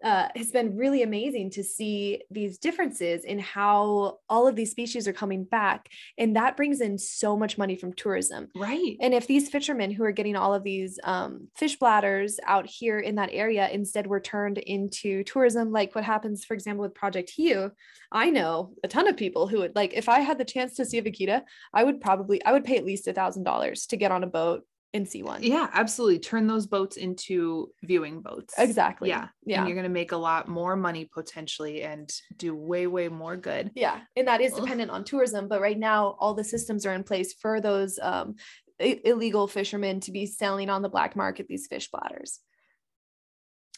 uh, 0.04 0.28
has 0.36 0.50
been 0.50 0.76
really 0.76 1.02
amazing 1.02 1.50
to 1.50 1.62
see 1.64 2.22
these 2.30 2.58
differences 2.58 3.24
in 3.24 3.38
how 3.38 4.18
all 4.28 4.46
of 4.46 4.54
these 4.56 4.70
species 4.70 5.08
are 5.08 5.12
coming 5.12 5.44
back 5.44 5.88
and 6.18 6.36
that 6.36 6.56
brings 6.56 6.80
in 6.80 6.96
so 6.98 7.36
much 7.36 7.58
money 7.58 7.76
from 7.76 7.92
tourism 7.92 8.48
Right. 8.56 8.96
and 9.00 9.12
if 9.12 9.26
these 9.26 9.48
fishermen 9.48 9.90
who 9.90 10.04
are 10.04 10.12
getting 10.12 10.36
all 10.36 10.54
of 10.54 10.62
these 10.62 10.98
um, 11.04 11.48
fish 11.56 11.76
bladders 11.78 12.38
out 12.46 12.66
here 12.66 12.98
in 13.00 13.16
that 13.16 13.30
area 13.32 13.68
instead 13.70 14.06
were 14.06 14.20
turned 14.20 14.58
into 14.58 15.24
tourism, 15.24 15.72
like 15.72 15.94
what 15.94 16.04
happens, 16.04 16.44
for 16.44 16.54
example, 16.54 16.82
with 16.82 16.94
Project 16.94 17.30
Hue, 17.30 17.70
I 18.12 18.30
know 18.30 18.74
a 18.84 18.88
ton 18.88 19.08
of 19.08 19.16
people 19.16 19.48
who 19.48 19.58
would 19.58 19.74
like, 19.74 19.92
if 19.94 20.08
I 20.08 20.20
had 20.20 20.38
the 20.38 20.44
chance 20.44 20.74
to 20.76 20.84
see 20.84 20.98
a 20.98 21.02
vaquita, 21.02 21.42
I 21.74 21.84
would 21.84 22.00
probably, 22.00 22.44
I 22.44 22.52
would 22.52 22.64
pay 22.64 22.76
at 22.76 22.84
least 22.84 23.08
a 23.08 23.12
thousand 23.12 23.44
dollars 23.44 23.86
to 23.86 23.96
get 23.96 24.12
on 24.12 24.24
a 24.24 24.28
boat 24.28 24.64
and 24.94 25.06
see 25.06 25.22
one. 25.22 25.42
Yeah, 25.42 25.68
absolutely. 25.72 26.18
Turn 26.18 26.46
those 26.46 26.66
boats 26.66 26.96
into 26.96 27.70
viewing 27.82 28.20
boats. 28.20 28.54
Exactly. 28.56 29.08
Yeah. 29.08 29.28
Yeah. 29.44 29.60
And 29.60 29.68
you're 29.68 29.76
going 29.76 29.84
to 29.84 29.90
make 29.90 30.12
a 30.12 30.16
lot 30.16 30.48
more 30.48 30.76
money 30.76 31.08
potentially 31.12 31.82
and 31.82 32.10
do 32.36 32.54
way, 32.54 32.86
way 32.86 33.08
more 33.08 33.36
good. 33.36 33.70
Yeah, 33.74 34.00
and 34.16 34.28
that 34.28 34.40
is 34.40 34.54
Ugh. 34.54 34.62
dependent 34.62 34.90
on 34.90 35.04
tourism. 35.04 35.48
But 35.48 35.60
right 35.60 35.78
now, 35.78 36.16
all 36.18 36.34
the 36.34 36.44
systems 36.44 36.86
are 36.86 36.94
in 36.94 37.04
place 37.04 37.34
for 37.34 37.60
those 37.60 37.98
um, 38.00 38.36
illegal 38.78 39.46
fishermen 39.46 40.00
to 40.00 40.12
be 40.12 40.26
selling 40.26 40.70
on 40.70 40.82
the 40.82 40.88
black 40.88 41.16
market 41.16 41.46
these 41.48 41.66
fish 41.66 41.90
bladders. 41.90 42.40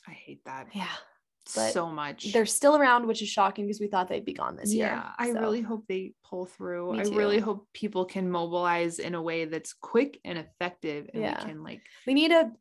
I 0.07 0.13
hate 0.13 0.45
that 0.45 0.69
Yeah, 0.73 0.87
but 1.55 1.73
so 1.73 1.91
much. 1.91 2.33
they're 2.33 2.47
still 2.47 2.77
around, 2.77 3.07
which 3.07 3.23
is 3.23 3.29
shocking 3.29 3.67
because 3.67 3.81
we 3.81 3.87
thought 3.89 4.09
they'd 4.09 4.25
be 4.25 4.33
gone 4.33 4.57
this 4.57 4.73
year. 4.73 4.87
yeah, 4.87 5.11
I 5.19 5.33
So, 5.33 5.41
really 5.41 5.61
hope 5.63 5.85
they 5.89 6.13
pull 6.25 6.47
through. 6.47 6.99
I 6.99 7.03
really 7.03 7.39
hope 7.41 7.67
people 7.73 8.05
can 8.05 8.31
mobilize 8.31 8.99
in 8.99 9.15
a 9.15 9.23
way 9.23 9.47
that's 9.47 9.73
quick 9.73 10.21
and 10.25 10.39
effective 10.39 11.11
and 11.13 11.23
Yeah. 11.23 11.43
we 11.45 11.51
can 11.51 11.63
like 11.63 11.83
we 12.07 12.15
need 12.15 12.31
a, 12.33 12.53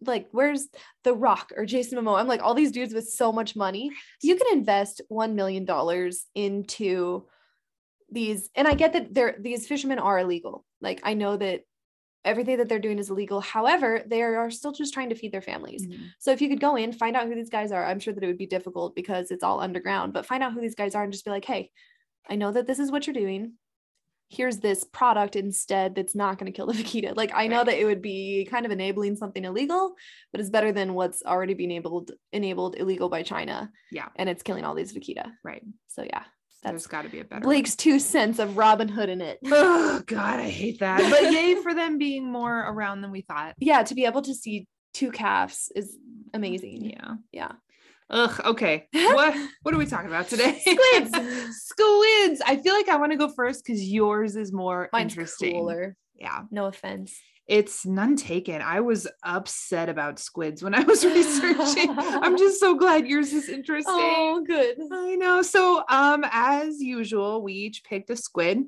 like 0.00 0.28
where's 0.32 0.68
the 1.04 1.14
Rock 1.14 1.52
or 1.56 1.66
Jason 1.66 1.98
Momoa? 1.98 2.18
I'm 2.18 2.26
like 2.28 2.42
all 2.42 2.54
these 2.54 2.72
dudes 2.72 2.94
with 2.94 3.08
so 3.08 3.30
much 3.30 3.54
money. 3.56 3.90
You 4.22 4.36
can 4.36 4.56
invest 4.58 5.02
one 5.08 5.34
million 5.34 5.64
dollars 5.66 6.26
into 6.34 7.26
these, 8.10 8.48
and 8.56 8.66
I 8.66 8.74
get 8.74 8.94
that 8.94 9.12
they're 9.14 9.36
these 9.38 9.68
fishermen 9.68 9.98
are 9.98 10.18
illegal. 10.18 10.64
Like 10.80 11.00
I 11.04 11.14
know 11.14 11.36
that 11.36 11.60
everything 12.24 12.58
that 12.58 12.68
they're 12.68 12.78
doing 12.78 12.98
is 12.98 13.10
illegal. 13.10 13.40
However, 13.40 14.02
they 14.06 14.22
are 14.22 14.50
still 14.50 14.72
just 14.72 14.92
trying 14.92 15.08
to 15.08 15.14
feed 15.14 15.32
their 15.32 15.40
families. 15.40 15.86
Mhm. 15.86 16.08
So 16.18 16.32
if 16.32 16.42
you 16.42 16.48
could 16.48 16.60
go 16.60 16.76
in, 16.76 16.92
find 16.92 17.16
out 17.16 17.26
who 17.26 17.34
these 17.34 17.48
guys 17.50 17.72
are, 17.72 17.84
I'm 17.84 17.98
sure 18.00 18.12
that 18.12 18.22
it 18.22 18.26
would 18.26 18.36
be 18.38 18.46
difficult 18.46 18.94
because 18.94 19.30
it's 19.30 19.42
all 19.44 19.60
underground, 19.60 20.12
but 20.12 20.26
find 20.26 20.42
out 20.42 20.52
who 20.52 20.60
these 20.60 20.74
guys 20.74 20.94
are 20.94 21.02
and 21.02 21.12
just 21.12 21.24
be 21.24 21.30
like, 21.30 21.44
hey, 21.44 21.70
I 22.28 22.36
know 22.36 22.52
that 22.52 22.66
this 22.66 22.78
is 22.78 22.92
what 22.92 23.06
you're 23.06 23.14
doing. 23.14 23.54
Here's 24.28 24.58
this 24.58 24.84
product 24.84 25.34
instead 25.34 25.96
that's 25.96 26.14
not 26.14 26.38
going 26.38 26.46
to 26.52 26.56
kill 26.56 26.66
the 26.66 26.72
vaquita. 26.84 27.16
Like 27.16 27.32
I 27.34 27.48
know 27.48 27.58
Right. 27.58 27.66
that 27.66 27.78
it 27.80 27.84
would 27.84 28.02
be 28.02 28.46
kind 28.48 28.64
of 28.64 28.70
enabling 28.70 29.16
something 29.16 29.44
illegal, 29.44 29.94
but 30.30 30.40
it's 30.40 30.50
better 30.50 30.70
than 30.72 30.94
what's 30.94 31.22
already 31.24 31.54
being 31.54 31.70
enabled 31.72 32.12
enabled 32.32 32.76
illegal 32.76 33.08
by 33.08 33.22
China. 33.24 33.72
Yeah. 33.90 34.08
And 34.16 34.28
it's 34.28 34.42
killing 34.44 34.64
all 34.64 34.74
these 34.76 34.92
vaquita. 34.92 35.32
right. 35.42 35.62
So 35.88 36.04
yeah, 36.04 36.24
There's 36.62 36.74
that's 36.74 36.86
got 36.86 37.02
to 37.02 37.08
be 37.08 37.20
a 37.20 37.24
better 37.24 37.40
Blake's 37.42 37.74
two 37.74 37.98
cents 37.98 38.38
of 38.38 38.56
Robin 38.56 38.88
Hood 38.88 39.08
in 39.08 39.20
it. 39.20 39.38
Oh 39.46 40.02
god, 40.06 40.40
I 40.40 40.48
hate 40.50 40.80
that. 40.80 41.00
But 41.10 41.32
yay 41.32 41.54
for 41.62 41.74
them 41.74 41.98
being 41.98 42.30
more 42.30 42.58
around 42.58 43.00
than 43.00 43.10
we 43.10 43.22
thought. 43.22 43.54
yeah, 43.58 43.82
to 43.82 43.94
be 43.94 44.04
able 44.04 44.22
to 44.22 44.34
see 44.34 44.66
two 44.92 45.10
calves 45.10 45.72
is 45.74 45.96
amazing. 46.34 46.90
Yeah. 46.90 47.14
Yeah. 47.32 47.52
Ugh, 48.10 48.40
okay. 48.44 48.88
What 48.92 49.36
what 49.62 49.74
are 49.74 49.78
we 49.78 49.86
talking 49.86 50.08
about 50.08 50.28
today? 50.28 50.58
Squids. 50.60 51.10
Squids. 51.66 52.42
I 52.44 52.60
feel 52.62 52.74
like 52.74 52.88
I 52.88 52.96
want 52.96 53.12
to 53.12 53.18
go 53.18 53.28
first 53.28 53.64
because 53.64 53.82
yours 53.82 54.36
is 54.36 54.52
more 54.52 54.88
Mine's 54.92 55.12
interesting. 55.12 55.52
cooler. 55.54 55.96
Yeah. 56.16 56.42
No 56.50 56.66
offense. 56.66 57.18
It's 57.50 57.84
none 57.84 58.14
taken. 58.14 58.62
I 58.62 58.78
was 58.80 59.08
upset 59.24 59.88
about 59.88 60.20
squids 60.20 60.62
when 60.62 60.72
I 60.72 60.82
was 60.84 61.04
researching. 61.16 61.92
I'm 61.98 62.38
just 62.38 62.60
so 62.60 62.76
glad 62.76 63.08
yours 63.08 63.32
is 63.32 63.48
interesting. 63.48 63.92
Oh, 63.92 64.44
good. 64.46 64.78
I 64.92 65.16
know. 65.16 65.42
So, 65.42 65.82
um, 65.88 66.24
as 66.30 66.80
usual, 66.80 67.42
we 67.42 67.54
each 67.54 67.82
picked 67.82 68.08
a 68.10 68.16
squid, 68.16 68.66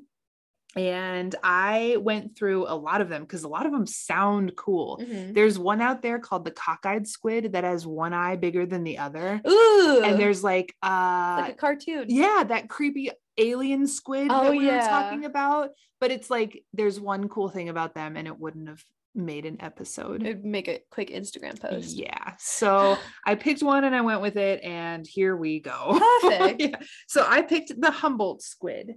and 0.75 1.33
I 1.43 1.97
went 2.01 2.35
through 2.35 2.65
a 2.67 2.75
lot 2.75 2.99
of 2.99 3.07
them 3.07 3.21
because 3.21 3.43
a 3.43 3.47
lot 3.47 3.65
of 3.65 3.71
them 3.71 3.85
sound 3.87 4.55
cool. 4.57 4.99
Mhm. 5.01 5.33
There's 5.33 5.57
one 5.57 5.79
out 5.81 6.01
there 6.01 6.19
called 6.19 6.43
the 6.43 6.51
cockeyed 6.51 7.07
squid 7.07 7.53
that 7.53 7.63
has 7.63 7.87
one 7.87 8.11
eye 8.11 8.35
bigger 8.35 8.65
than 8.65 8.83
the 8.83 8.97
other, 8.97 9.39
Ooh. 9.47 10.01
and 10.03 10.19
there's 10.19 10.43
like 10.43 10.75
uh, 10.83 11.37
like 11.41 11.53
a 11.53 11.57
cartoon. 11.57 12.05
yeah, 12.09 12.43
that 12.47 12.67
creepy 12.69 13.11
alien 13.37 13.87
squid 13.87 14.27
Oh, 14.29 14.43
that 14.43 14.51
we 14.51 14.65
yeah. 14.65 14.75
were 14.77 14.87
talking 15.03 15.25
about. 15.25 15.69
But 15.99 16.11
it's 16.11 16.29
like 16.29 16.63
there's 16.73 16.99
one 16.99 17.29
cool 17.29 17.49
thing 17.49 17.69
about 17.69 17.95
them, 17.95 18.15
and 18.17 18.27
it 18.27 18.37
wouldn't 18.39 18.67
have 18.67 18.83
made 19.15 19.45
an 19.45 19.57
episode. 19.61 20.23
It'd 20.23 20.43
make 20.43 20.67
a 20.67 20.79
quick 20.89 21.09
Instagram 21.09 21.59
post. 21.59 21.95
Yeah. 21.95 22.33
So 22.39 22.97
I 23.25 23.35
picked 23.35 23.61
one 23.63 23.83
and 23.83 23.95
I 23.95 24.01
went 24.01 24.21
with 24.21 24.35
it, 24.37 24.63
and 24.63 25.05
here 25.07 25.35
we 25.35 25.59
go. 25.59 25.99
Perfect. 26.21 26.61
Yeah. 26.61 26.75
So 27.07 27.25
I 27.27 27.41
picked 27.41 27.79
the 27.79 27.91
Humboldt 27.91 28.41
squid. 28.41 28.95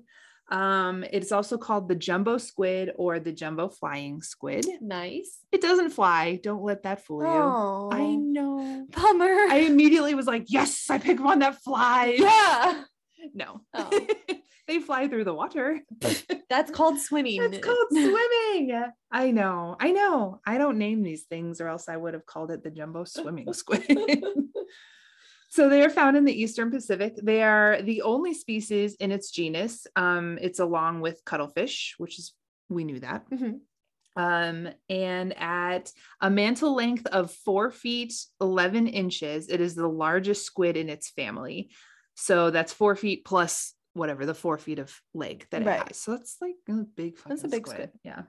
Um, 0.48 1.04
it's 1.12 1.32
also 1.32 1.58
called 1.58 1.88
the 1.88 1.96
jumbo 1.96 2.38
squid 2.38 2.92
or 2.96 3.18
the 3.18 3.32
jumbo 3.32 3.68
flying 3.68 4.22
squid. 4.22 4.64
Nice. 4.80 5.38
It 5.50 5.60
doesn't 5.60 5.90
fly. 5.90 6.38
Don't 6.40 6.62
let 6.62 6.84
that 6.84 7.04
fool 7.04 7.22
you. 7.22 7.28
Oh, 7.28 7.90
I 7.92 8.14
know. 8.14 8.86
bummer. 8.90 9.26
I 9.50 9.64
immediately 9.66 10.14
was 10.14 10.26
like, 10.28 10.44
yes, 10.46 10.88
I 10.88 10.98
picked 10.98 11.20
one 11.20 11.40
that 11.40 11.60
flies. 11.64 12.20
yeah. 12.20 12.84
No. 13.34 13.60
Oh. 13.74 14.06
they 14.66 14.80
fly 14.80 15.08
through 15.08 15.24
the 15.24 15.34
water. 15.34 15.80
That's 16.48 16.70
called 16.70 16.98
swimming. 16.98 17.42
It's 17.42 17.58
called 17.58 17.88
swimming. 17.90 18.84
I 19.10 19.30
know. 19.30 19.76
I 19.78 19.92
know. 19.92 20.40
I 20.46 20.58
don't 20.58 20.78
name 20.78 21.02
these 21.02 21.24
things 21.24 21.60
or 21.60 21.68
else 21.68 21.88
I 21.88 21.96
would 21.96 22.14
have 22.14 22.26
called 22.26 22.50
it 22.50 22.62
the 22.62 22.70
jumbo 22.70 23.04
swimming 23.04 23.52
squid. 23.52 24.24
so 25.48 25.68
they 25.68 25.82
are 25.82 25.90
found 25.90 26.16
in 26.16 26.24
the 26.24 26.40
eastern 26.40 26.70
Pacific. 26.70 27.14
They 27.22 27.42
are 27.42 27.80
the 27.82 28.02
only 28.02 28.34
species 28.34 28.94
in 28.96 29.12
its 29.12 29.30
genus. 29.30 29.86
Um, 29.96 30.38
it's 30.40 30.58
along 30.58 31.00
with 31.00 31.24
cuttlefish, 31.24 31.94
which 31.98 32.18
is 32.18 32.32
we 32.68 32.84
knew 32.84 33.00
that. 33.00 33.28
Mhm. 33.30 33.60
Um, 34.16 34.68
and 34.88 35.36
at 35.38 35.92
a 36.22 36.30
mantle 36.30 36.74
length 36.74 37.06
of 37.06 37.30
four 37.30 37.70
feet, 37.70 38.14
11 38.40 38.86
inches, 38.88 39.50
it 39.50 39.60
is 39.60 39.74
the 39.74 39.86
largest 39.86 40.46
squid 40.46 40.76
in 40.76 40.88
its 40.88 41.10
family. 41.10 41.70
So 42.16 42.50
that's 42.50 42.72
four 42.72 42.96
feet 42.96 43.24
plus 43.24 43.74
whatever 43.92 44.26
the 44.26 44.34
four 44.34 44.58
feet 44.58 44.78
of 44.78 45.00
leg 45.14 45.46
that 45.50 45.62
it 45.62 45.66
Right. 45.66 45.86
has. 45.88 45.98
So 45.98 46.12
that's 46.12 46.36
like 46.40 46.56
a 46.68 46.72
big 46.84 47.16
fucking 47.16 47.30
That's 47.30 47.44
a 47.44 47.48
big 47.48 47.66
squid. 47.66 47.90
squid. 47.90 47.90
Yeah. 48.04 48.22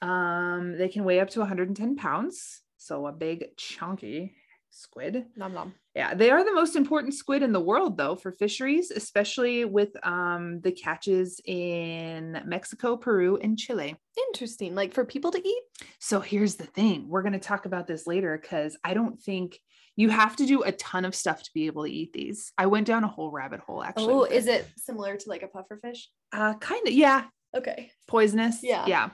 Um, 0.00 0.76
they 0.76 0.88
can 0.88 1.04
weigh 1.04 1.20
up 1.20 1.30
to 1.30 1.40
110 1.40 1.96
pounds. 1.96 2.62
So 2.76 3.06
a 3.06 3.12
big 3.12 3.56
chunky 3.56 4.34
squid. 4.70 5.26
Nom 5.36 5.52
nom. 5.54 5.74
Yeah, 5.94 6.14
they 6.14 6.30
are 6.30 6.42
the 6.44 6.52
most 6.54 6.74
important 6.74 7.14
squid 7.14 7.42
in 7.42 7.52
the 7.52 7.60
world, 7.60 7.96
though, 7.98 8.16
for 8.16 8.32
fisheries, 8.32 8.90
especially 8.90 9.64
with 9.66 9.90
um, 10.04 10.60
the 10.62 10.72
catches 10.72 11.40
in 11.44 12.42
Mexico, 12.46 12.96
Peru, 12.96 13.36
and 13.36 13.58
Chile. 13.58 13.94
Interesting. 14.28 14.74
Like 14.74 14.94
for 14.94 15.04
people 15.04 15.30
to 15.30 15.46
eat? 15.46 15.62
So 16.00 16.20
here's 16.20 16.56
the 16.56 16.64
thing 16.66 17.08
we're 17.08 17.22
going 17.22 17.34
to 17.34 17.38
talk 17.38 17.66
about 17.66 17.86
this 17.86 18.06
later 18.06 18.38
because 18.40 18.76
I 18.82 18.94
don't 18.94 19.20
think 19.20 19.60
you 19.96 20.08
have 20.08 20.36
to 20.36 20.46
do 20.46 20.62
a 20.62 20.72
ton 20.72 21.04
of 21.04 21.14
stuff 21.14 21.42
to 21.42 21.50
be 21.54 21.66
able 21.66 21.84
to 21.84 21.90
eat 21.90 22.12
these. 22.12 22.52
I 22.56 22.66
went 22.66 22.86
down 22.86 23.04
a 23.04 23.08
whole 23.08 23.30
rabbit 23.30 23.60
hole 23.60 23.82
actually. 23.82 24.14
Oh, 24.14 24.24
is 24.24 24.46
it 24.46 24.66
similar 24.76 25.16
to 25.16 25.28
like 25.28 25.42
a 25.42 25.48
pufferfish? 25.48 26.04
Uh, 26.32 26.54
kind 26.54 26.86
of, 26.86 26.94
yeah, 26.94 27.24
Okay. 27.54 27.90
poisonous. 28.08 28.62
Yeah. 28.62 28.86
Yeah. 28.86 29.10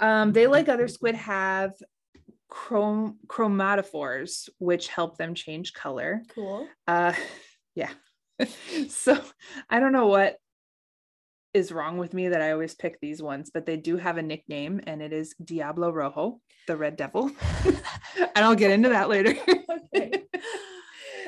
Um, 0.00 0.32
they, 0.32 0.46
like 0.46 0.68
other 0.68 0.88
squid, 0.88 1.14
have 1.14 1.74
chrom- 2.50 3.16
chromatophores, 3.26 4.48
which 4.58 4.88
help 4.88 5.18
them 5.18 5.34
change 5.34 5.72
color. 5.74 6.22
Cool. 6.34 6.66
Uh, 6.86 7.12
yeah. 7.74 7.90
so 8.88 9.20
I 9.70 9.80
don't 9.80 9.92
know 9.92 10.06
what 10.06 10.36
is 11.54 11.70
wrong 11.72 11.96
with 11.98 12.12
me 12.12 12.28
that 12.28 12.42
I 12.42 12.50
always 12.50 12.74
pick 12.74 13.00
these 13.00 13.22
ones, 13.22 13.50
but 13.54 13.64
they 13.64 13.76
do 13.76 13.96
have 13.96 14.18
a 14.18 14.22
nickname 14.22 14.80
and 14.86 15.00
it 15.00 15.12
is 15.12 15.34
Diablo 15.42 15.90
Rojo, 15.90 16.40
the 16.66 16.76
red 16.76 16.96
devil. 16.96 17.30
and 17.64 18.44
I'll 18.44 18.56
get 18.56 18.72
into 18.72 18.90
that 18.90 19.08
later. 19.08 19.34
Okay. 19.96 20.24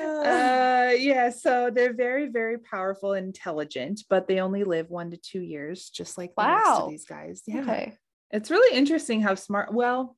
uh, 0.03 0.91
yeah, 0.97 1.29
so 1.29 1.71
they're 1.73 1.93
very, 1.93 2.27
very 2.27 2.59
powerful 2.59 3.13
and 3.13 3.27
intelligent, 3.27 4.01
but 4.09 4.27
they 4.27 4.41
only 4.41 4.65
live 4.65 4.89
one 4.89 5.11
to 5.11 5.17
two 5.17 5.39
years, 5.39 5.89
just 5.89 6.17
like 6.17 6.35
the 6.35 6.43
rest 6.43 6.81
of 6.81 6.89
these 6.89 7.05
guys. 7.05 7.43
Yeah. 7.47 7.61
Okay. 7.61 7.93
It's 8.31 8.51
really 8.51 8.77
interesting 8.77 9.21
how 9.21 9.35
smart. 9.35 9.73
Well, 9.73 10.17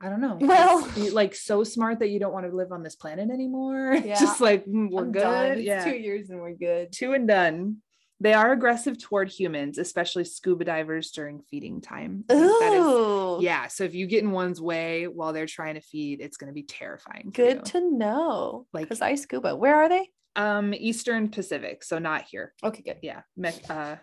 I 0.00 0.08
don't 0.08 0.20
know. 0.20 0.38
Well- 0.40 0.88
like 1.12 1.34
so 1.34 1.62
smart 1.62 1.98
that 1.98 2.08
you 2.08 2.20
don't 2.20 2.32
want 2.32 2.48
to 2.48 2.56
live 2.56 2.72
on 2.72 2.82
this 2.82 2.96
planet 2.96 3.30
anymore. 3.30 3.94
Yeah. 4.04 4.18
Just 4.18 4.40
like 4.40 4.64
mm, 4.64 4.90
we're 4.90 5.02
I'm 5.02 5.12
good. 5.12 5.58
Yeah. 5.60 5.84
two 5.84 5.96
years 5.96 6.30
and 6.30 6.40
we're 6.40 6.54
good. 6.54 6.92
Two 6.92 7.12
and 7.12 7.28
done. 7.28 7.78
They 8.20 8.34
are 8.34 8.52
aggressive 8.52 8.98
toward 8.98 9.28
humans, 9.28 9.78
especially 9.78 10.24
scuba 10.24 10.64
divers 10.64 11.12
during 11.12 11.40
feeding 11.40 11.80
time. 11.80 12.24
Ooh. 12.32 13.38
yeah. 13.40 13.68
So 13.68 13.84
if 13.84 13.94
you 13.94 14.06
get 14.06 14.24
in 14.24 14.32
one's 14.32 14.60
way 14.60 15.06
while 15.06 15.32
they're 15.32 15.46
trying 15.46 15.74
to 15.74 15.80
feed, 15.80 16.20
it's 16.20 16.36
going 16.36 16.48
to 16.48 16.54
be 16.54 16.64
terrifying. 16.64 17.30
Good 17.32 17.64
to 17.66 17.80
know. 17.80 18.66
Like- 18.72 18.84
because 18.86 19.02
I 19.02 19.14
scuba. 19.14 19.54
Where 19.54 19.76
are 19.76 19.88
they? 19.88 20.08
um, 20.36 20.72
Eastern 20.72 21.28
Pacific. 21.28 21.82
So 21.82 21.98
not 21.98 22.22
here. 22.30 22.54
Okay, 22.62 22.82
good. 22.82 22.98
Yeah. 23.02 23.22
Me- 23.36 23.50
uh, 23.68 23.96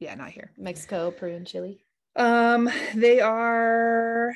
yeah, 0.00 0.14
not 0.14 0.30
here. 0.30 0.52
Mexico, 0.56 1.10
Peru, 1.10 1.34
and 1.34 1.46
Chile. 1.46 1.84
Um, 2.16 2.70
they 2.94 3.20
are 3.20 4.32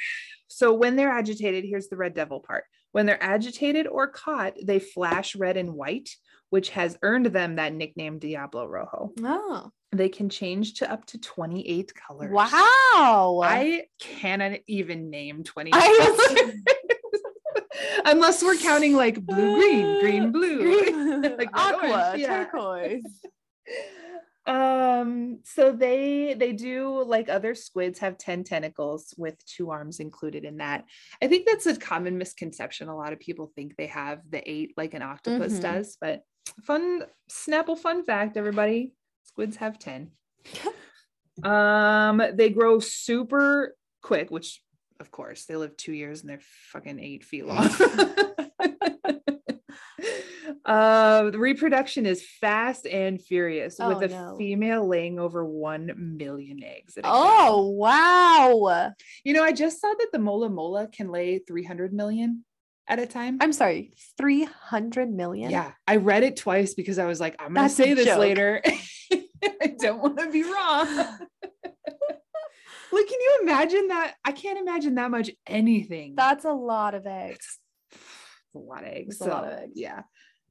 so 0.49 0.75
when 0.75 0.97
they're 0.97 1.09
agitated, 1.09 1.65
here's 1.65 1.89
the 1.89 1.97
red 1.97 2.15
devil 2.15 2.41
part. 2.41 2.65
When 2.93 3.07
they're 3.07 3.23
agitated 3.23 3.87
or 3.87 4.09
caught, 4.09 4.55
they 4.63 4.79
flash 4.79 5.35
red 5.35 5.57
and 5.57 5.73
white, 5.73 6.11
which 6.53 6.69
has 6.69 6.99
earned 7.01 7.25
them 7.25 7.57
that 7.57 7.73
nickname 7.73 8.19
Diablo 8.19 8.67
Rojo. 8.67 9.11
Oh. 9.23 9.71
They 9.91 10.11
can 10.11 10.29
change 10.29 10.75
to 10.75 10.93
up 10.93 11.07
to 11.07 11.19
28 11.19 11.95
colors. 11.95 12.31
Wow. 12.31 13.41
I 13.43 13.85
cannot 13.99 14.59
even 14.67 15.09
name 15.09 15.45
28 15.45 15.73
colors. 15.73 16.53
Unless 18.05 18.43
we're 18.43 18.59
counting 18.59 18.95
like 18.95 19.19
blue, 19.25 19.57
green, 19.61 20.01
green, 20.01 20.33
blue. 20.33 21.23
Like 21.39 21.49
aqua, 21.55 21.89
orange, 21.89 22.21
yeah. 22.21 22.45
turquoise. 22.45 23.03
um 24.47 25.39
so 25.45 25.73
they 25.73 26.35
they 26.37 26.53
do 26.53 27.03
like 27.05 27.29
other 27.31 27.55
squids 27.55 28.01
have 28.01 28.19
10 28.19 28.43
tentacles 28.45 29.15
with 29.17 29.37
two 29.47 29.71
arms 29.71 30.01
included 30.01 30.45
in 30.45 30.57
that 30.57 30.85
i 31.23 31.29
think 31.29 31.47
that's 31.47 31.67
a 31.67 31.77
common 31.77 32.19
misconception 32.19 32.89
a 32.89 32.97
lot 32.97 33.13
of 33.13 33.21
people 33.21 33.53
think 33.55 33.77
they 33.77 33.87
have 33.87 34.19
the 34.29 34.43
eight 34.51 34.73
like 34.77 34.95
an 34.95 35.03
octopus 35.03 35.55
Mhm. 35.59 35.63
does 35.63 35.97
but 36.01 36.23
fun 36.65 37.03
snapple 37.31 37.79
fun 37.79 38.05
fact 38.05 38.37
everybody 38.37 38.93
squids 39.25 39.57
have 39.57 39.79
10 39.79 40.11
um 41.45 42.23
they 42.35 42.51
grow 42.51 42.79
super 42.79 43.77
quick 44.03 44.31
which 44.31 44.61
of 45.01 45.11
course 45.11 45.45
they 45.47 45.57
live 45.57 45.77
two 45.77 45.93
years 45.93 46.21
and 46.21 46.31
they're 46.31 46.41
fucking 46.73 46.99
eight 47.01 47.25
feet 47.25 47.47
long 47.47 47.69
uh 50.65 51.31
the 51.31 51.39
reproduction 51.39 52.07
is 52.07 52.25
fast 52.41 52.87
and 52.87 53.21
furious 53.21 53.77
Oh, 53.81 53.89
with 53.89 54.03
a 54.11 54.15
no. 54.15 54.37
female 54.39 54.87
laying 54.87 55.19
over 55.19 55.45
1 55.45 55.93
million 55.97 56.63
eggs 56.63 56.97
at 56.97 57.01
a 57.05 57.09
go. 57.09 57.11
Oh, 57.13 57.69
wow. 57.71 58.93
you 59.25 59.33
know 59.33 59.43
i 59.43 59.53
just 59.53 59.81
saw 59.81 59.89
that 59.89 60.09
the 60.13 60.19
mola 60.19 60.49
mola 60.49 60.87
can 60.89 61.09
lay 61.11 61.39
300 61.39 61.93
million 61.93 62.45
at 62.89 62.99
a 62.99 63.07
time 63.07 63.39
I'm 63.41 63.53
sorry, 63.53 63.93
300 64.19 65.11
million? 65.11 65.51
yeah 65.51 65.73
i 65.87 65.97
read 65.97 66.23
it 66.25 66.37
twice 66.37 66.75
because 66.75 66.99
i 66.99 67.07
was 67.07 67.21
like 67.21 67.37
i'm 67.39 67.55
gonna 67.55 67.63
That's 67.69 67.75
say 67.75 67.95
this 67.95 68.07
joke. 68.07 68.19
later 68.19 68.63
i 69.43 69.75
don't 69.79 70.01
want 70.03 70.19
to 70.19 70.31
be 70.31 70.43
wrong 70.43 70.87
like 72.93 73.07
can 73.07 73.21
you 73.21 73.39
imagine 73.43 73.89
that 73.89 74.15
i 74.25 74.33
can't 74.33 74.59
imagine 74.59 74.95
that 74.97 75.11
much 75.11 75.31
anything 75.47 76.15
That's 76.17 76.45
a 76.45 76.53
lot 76.53 76.95
of 76.95 77.07
eggs. 77.07 77.59
a 78.55 78.59
lot 78.59 78.83
of 78.83 78.89
eggs. 78.91 79.17
It's 79.17 79.27
a 79.27 79.31
lot 79.31 79.45
of 79.45 79.53
eggs. 79.59 79.73
Yeah. 79.77 80.03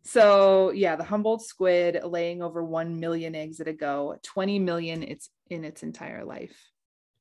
So 0.04 0.72
yeah, 0.72 0.96
the 0.96 1.04
Humboldt 1.04 1.44
squid 1.44 2.00
laying 2.04 2.42
over 2.42 2.64
1 2.64 3.00
million 3.00 3.36
eggs 3.36 3.60
at 3.60 3.68
a 3.68 3.74
go, 3.74 4.16
20 4.24 4.58
million 4.58 5.04
it's 5.04 5.30
in 5.52 5.64
its 5.64 5.84
entire 5.84 6.26
life. 6.26 6.58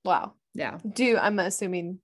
Wow. 0.05 0.33
Yeah. 0.55 0.79
Do 0.91 1.19
I'm 1.19 1.39
assuming 1.39 1.99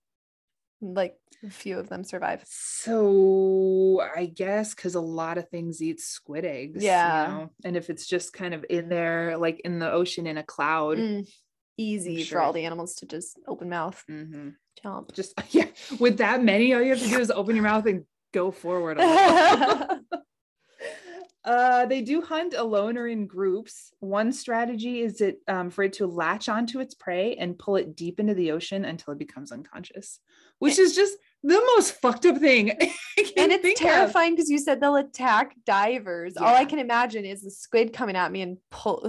like 0.81 1.17
a 1.45 1.49
few 1.49 1.77
of 1.79 1.89
them 1.89 2.03
survive. 2.03 2.43
So 2.45 4.01
I 4.15 4.25
guess 4.25 4.73
because 4.73 4.95
a 4.95 5.01
lot 5.01 5.37
of 5.37 5.49
things 5.49 5.81
eat 5.81 5.99
squid 5.99 6.45
eggs. 6.45 6.75
you 6.75 6.81
Yeah. 6.89 7.27
know, 7.27 7.49
And 7.63 7.75
if 7.75 7.89
it's 7.89 8.07
just 8.07 8.33
kind 8.33 8.53
of 8.53 8.65
in 8.69 8.89
there, 8.89 9.37
like 9.37 9.59
in 9.61 9.79
the 9.79 9.91
ocean 9.91 10.27
in 10.27 10.37
a 10.37 10.43
cloud, 10.43 10.97
Mm, 10.97 11.27
Easy 11.79 12.23
sure. 12.23 12.39
for 12.39 12.43
all 12.43 12.53
the 12.53 12.65
animals 12.65 12.95
to 12.95 13.05
just 13.05 13.37
open 13.47 13.69
mouth 13.69 14.03
mhm, 14.09 14.55
chomp. 14.83 15.13
just 15.13 15.33
yeah, 15.53 15.67
with 15.99 16.17
that 16.17 16.43
many, 16.43 16.73
all 16.73 16.81
you 16.81 16.89
have 16.89 17.01
to 17.03 17.07
do 17.09 17.19
is 17.19 17.29
open 17.29 17.55
your 17.55 17.63
mouth 17.65 17.85
and 17.85 18.03
go 18.33 18.49
forward. 18.49 18.97
Uh, 21.47 21.85
they 21.85 22.01
do 22.01 22.21
hunt 22.21 22.53
alone 22.53 22.97
or 22.97 23.07
in 23.07 23.25
groups. 23.25 23.93
One 24.01 24.33
strategy 24.33 24.99
is 24.99 25.21
it 25.21 25.39
um, 25.47 25.69
for 25.69 25.83
it 25.83 25.93
to 25.93 26.05
latch 26.05 26.49
onto 26.49 26.81
its 26.81 26.93
prey 26.93 27.37
and 27.37 27.57
pull 27.57 27.77
it 27.77 27.95
deep 27.95 28.19
into 28.19 28.33
the 28.33 28.51
ocean 28.51 28.83
until 28.83 29.13
it 29.13 29.17
becomes 29.17 29.53
unconscious, 29.53 30.19
which 30.59 30.77
is 30.77 30.93
just 30.93 31.15
the 31.47 31.61
most 31.75 31.93
fucked 32.01 32.25
up 32.25 32.37
thing. 32.37 32.71
and 32.71 33.51
it's 33.51 33.79
terrifying 33.79 34.35
because 34.35 34.49
you 34.49 34.59
said 34.59 34.81
they'll 34.81 34.97
attack 34.97 35.55
divers. 35.65 36.33
Yeah. 36.35 36.45
All 36.45 36.55
I 36.55 36.65
can 36.65 36.79
imagine 36.79 37.25
is 37.25 37.41
the 37.41 37.51
squid 37.51 37.93
coming 37.93 38.15
at 38.15 38.31
me 38.31 38.41
and 38.41 38.57
pull 38.69 38.99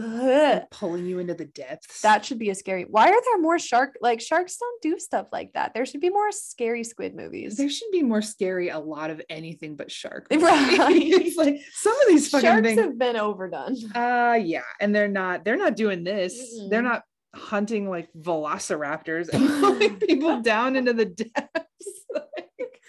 pulling 0.71 1.07
you 1.07 1.19
into 1.19 1.35
the 1.35 1.47
depths. 1.47 2.01
That 2.03 2.25
should 2.25 2.39
be 2.39 2.51
a 2.51 2.55
scary. 2.55 2.85
Why 2.89 3.09
are 3.09 3.23
there 3.25 3.39
more 3.41 3.59
shark 3.59 3.97
like 4.01 4.21
sharks 4.21 4.57
don't 4.57 4.83
do 4.83 4.99
stuff 4.99 5.27
like 5.33 5.53
that? 5.55 5.75
There 5.75 5.85
should 5.85 6.01
be 6.01 6.11
more 6.11 6.31
scary 6.31 6.85
squid 6.85 7.15
movies. 7.15 7.57
There 7.57 7.69
should 7.69 7.91
be 7.91 8.03
more 8.03 8.23
scary 8.23 8.69
a 8.69 8.79
lot 8.79 9.11
of 9.11 9.21
anything 9.29 9.77
but 9.77 9.91
shark. 9.91 10.29
Right. 10.49 11.03
it's 11.03 11.37
like 11.37 11.61
some 11.73 11.93
of 11.93 12.09
these 12.09 12.31
fucking 12.31 12.49
sharks 12.49 12.69
things 12.69 12.81
have 12.81 12.97
been 12.97 13.17
overdone. 13.17 13.75
Uh 13.95 14.39
yeah, 14.41 14.63
and 14.81 14.95
they're 14.95 15.09
not 15.09 15.45
they're 15.45 15.57
not 15.57 15.77
doing 15.77 16.05
this. 16.05 16.35
Mm-hmm. 16.35 16.71
They're 16.71 16.83
not 16.83 17.03
hunting 17.35 17.89
like 17.89 18.09
velociraptors 18.19 19.29
and 19.29 19.49
pulling 19.61 19.97
people 19.97 20.41
down 20.41 20.77
into 20.77 20.93
the 20.93 21.05
depths. 21.05 22.05
like, 22.15 22.81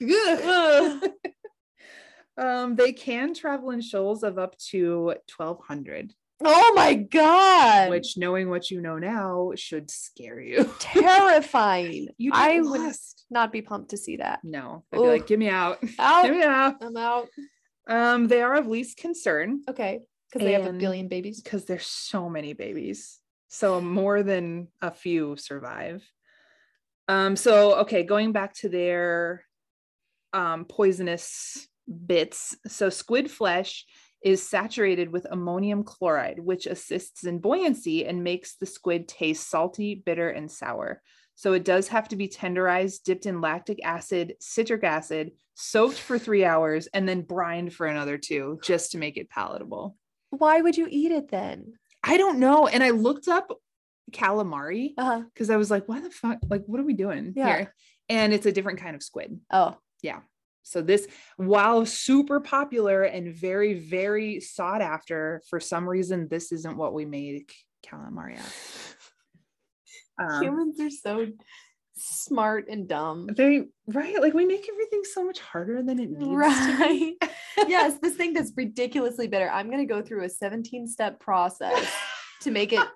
um, 2.38 2.76
they 2.76 2.92
can 2.92 3.34
travel 3.34 3.70
in 3.70 3.80
shoals 3.80 4.22
of 4.22 4.38
up 4.38 4.56
to 4.70 5.14
1200. 5.36 6.12
Oh 6.42 6.72
my 6.74 6.94
god! 6.94 7.90
Which, 7.90 8.16
knowing 8.16 8.48
what 8.48 8.70
you 8.70 8.80
know 8.80 8.96
now, 8.96 9.52
should 9.56 9.90
scare 9.90 10.40
you. 10.40 10.70
Terrifying. 10.78 12.08
you 12.16 12.30
I 12.32 12.60
lost. 12.60 13.24
would 13.28 13.34
not 13.34 13.52
be 13.52 13.60
pumped 13.60 13.90
to 13.90 13.98
see 13.98 14.16
that. 14.16 14.40
No, 14.42 14.84
I'd 14.90 15.02
be 15.02 15.06
like, 15.06 15.26
"Get 15.26 15.38
me 15.38 15.50
out! 15.50 15.84
Out! 15.98 16.24
Get 16.24 16.34
me 16.34 16.42
out! 16.42 16.76
I'm 16.80 16.96
out." 16.96 17.28
Um, 17.86 18.26
they 18.26 18.40
are 18.40 18.54
of 18.54 18.68
least 18.68 18.96
concern. 18.96 19.60
Okay, 19.68 20.00
because 20.32 20.46
they 20.46 20.54
have 20.54 20.66
a 20.66 20.72
billion 20.72 21.08
babies. 21.08 21.42
Because 21.42 21.66
there's 21.66 21.86
so 21.86 22.30
many 22.30 22.54
babies. 22.54 23.19
So 23.50 23.80
more 23.80 24.22
than 24.22 24.68
a 24.80 24.92
few 24.92 25.36
survive. 25.36 26.02
Um, 27.08 27.34
so 27.34 27.80
okay, 27.80 28.04
going 28.04 28.30
back 28.32 28.54
to 28.54 28.68
their 28.68 29.44
um, 30.32 30.64
poisonous 30.64 31.68
bits. 32.06 32.56
So 32.68 32.88
squid 32.90 33.28
flesh 33.28 33.84
is 34.22 34.48
saturated 34.48 35.10
with 35.10 35.26
ammonium 35.30 35.82
chloride, 35.82 36.38
which 36.38 36.66
assists 36.66 37.24
in 37.24 37.40
buoyancy 37.40 38.06
and 38.06 38.22
makes 38.22 38.54
the 38.54 38.66
squid 38.66 39.08
taste 39.08 39.50
salty, 39.50 39.96
bitter, 39.96 40.30
and 40.30 40.48
sour. 40.48 41.02
So 41.34 41.54
it 41.54 41.64
does 41.64 41.88
have 41.88 42.06
to 42.08 42.16
be 42.16 42.28
tenderized, 42.28 43.02
dipped 43.02 43.26
in 43.26 43.40
lactic 43.40 43.82
acid, 43.82 44.34
citric 44.40 44.84
acid, 44.84 45.32
soaked 45.54 45.98
for 45.98 46.18
three 46.18 46.44
hours, 46.44 46.86
and 46.88 47.08
then 47.08 47.22
brined 47.22 47.72
for 47.72 47.86
another 47.86 48.18
two 48.18 48.60
just 48.62 48.92
to 48.92 48.98
make 48.98 49.16
it 49.16 49.30
palatable. 49.30 49.96
Why 50.28 50.60
would 50.60 50.76
you 50.76 50.86
eat 50.88 51.10
it 51.10 51.30
then? 51.30 51.72
I 52.02 52.16
don't 52.16 52.38
know. 52.38 52.66
And 52.66 52.82
I 52.82 52.90
looked 52.90 53.28
up 53.28 53.52
calamari 54.12 54.94
because 54.96 55.50
uh-huh. 55.50 55.54
I 55.54 55.56
was 55.56 55.70
like, 55.70 55.88
why 55.88 56.00
the 56.00 56.10
fuck? 56.10 56.38
Like, 56.48 56.64
what 56.66 56.80
are 56.80 56.84
we 56.84 56.94
doing 56.94 57.32
yeah. 57.36 57.56
here? 57.56 57.74
And 58.08 58.32
it's 58.32 58.46
a 58.46 58.52
different 58.52 58.80
kind 58.80 58.96
of 58.96 59.02
squid. 59.02 59.38
Oh, 59.52 59.76
yeah. 60.02 60.20
So 60.62 60.82
this, 60.82 61.06
while 61.36 61.86
super 61.86 62.40
popular 62.40 63.02
and 63.02 63.34
very, 63.34 63.74
very 63.74 64.40
sought 64.40 64.82
after, 64.82 65.42
for 65.48 65.60
some 65.60 65.88
reason, 65.88 66.28
this 66.28 66.52
isn't 66.52 66.76
what 66.76 66.92
we 66.94 67.06
made 67.06 67.50
calamari 67.86 68.38
out. 68.38 68.52
Um, 70.32 70.42
Humans 70.42 70.80
are 70.80 70.90
so 70.90 71.26
smart 72.00 72.68
and 72.68 72.88
dumb. 72.88 73.28
They 73.36 73.64
right, 73.86 74.20
like 74.20 74.34
we 74.34 74.46
make 74.46 74.68
everything 74.68 75.02
so 75.04 75.24
much 75.24 75.40
harder 75.40 75.82
than 75.82 75.98
it 75.98 76.10
needs. 76.10 76.24
To 76.24 76.30
be. 76.30 76.34
Right. 76.34 77.14
yes, 77.68 77.98
this 78.02 78.14
thing 78.14 78.32
that's 78.32 78.52
ridiculously 78.56 79.28
bitter. 79.28 79.50
I'm 79.50 79.70
gonna 79.70 79.86
go 79.86 80.02
through 80.02 80.24
a 80.24 80.28
17 80.28 80.88
step 80.88 81.20
process 81.20 81.92
to 82.42 82.50
make 82.50 82.72
it 82.72 82.86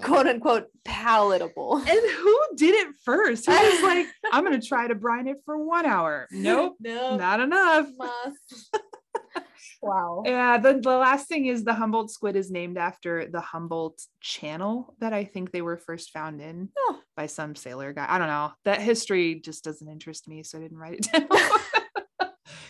quote 0.00 0.26
unquote 0.26 0.68
palatable. 0.84 1.76
And 1.78 1.88
who 1.88 2.40
did 2.56 2.74
it 2.74 2.94
first? 3.04 3.46
Who 3.46 3.52
was 3.52 3.82
like, 3.82 4.06
I'm 4.32 4.44
gonna 4.44 4.60
try 4.60 4.88
to 4.88 4.94
brine 4.94 5.28
it 5.28 5.38
for 5.44 5.58
one 5.58 5.86
hour? 5.86 6.28
Nope, 6.30 6.76
nope. 6.80 7.18
not 7.18 7.40
enough. 7.40 7.86
Must. 7.96 8.76
Wow. 9.82 10.22
Yeah. 10.24 10.58
The, 10.58 10.74
the 10.74 10.96
last 10.96 11.28
thing 11.28 11.46
is 11.46 11.64
the 11.64 11.74
Humboldt 11.74 12.10
squid 12.10 12.36
is 12.36 12.50
named 12.50 12.78
after 12.78 13.26
the 13.26 13.40
Humboldt 13.40 14.02
Channel 14.20 14.94
that 15.00 15.12
I 15.12 15.24
think 15.24 15.50
they 15.50 15.62
were 15.62 15.76
first 15.76 16.10
found 16.10 16.40
in 16.40 16.70
oh. 16.76 17.00
by 17.16 17.26
some 17.26 17.54
sailor 17.54 17.92
guy. 17.92 18.06
I 18.08 18.18
don't 18.18 18.28
know. 18.28 18.52
That 18.64 18.80
history 18.80 19.40
just 19.40 19.64
doesn't 19.64 19.88
interest 19.88 20.28
me, 20.28 20.42
so 20.42 20.58
I 20.58 20.62
didn't 20.62 20.78
write 20.78 20.98
it 21.00 21.12
down. 21.12 21.28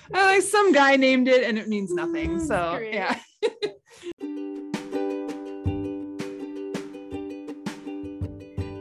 like 0.13 0.43
some 0.43 0.73
guy 0.73 0.97
named 0.97 1.29
it 1.29 1.45
and 1.45 1.59
it 1.59 1.69
means 1.69 1.93
nothing. 1.93 2.39
Mm, 2.39 2.47
so 2.47 2.79
yeah. 2.79 3.19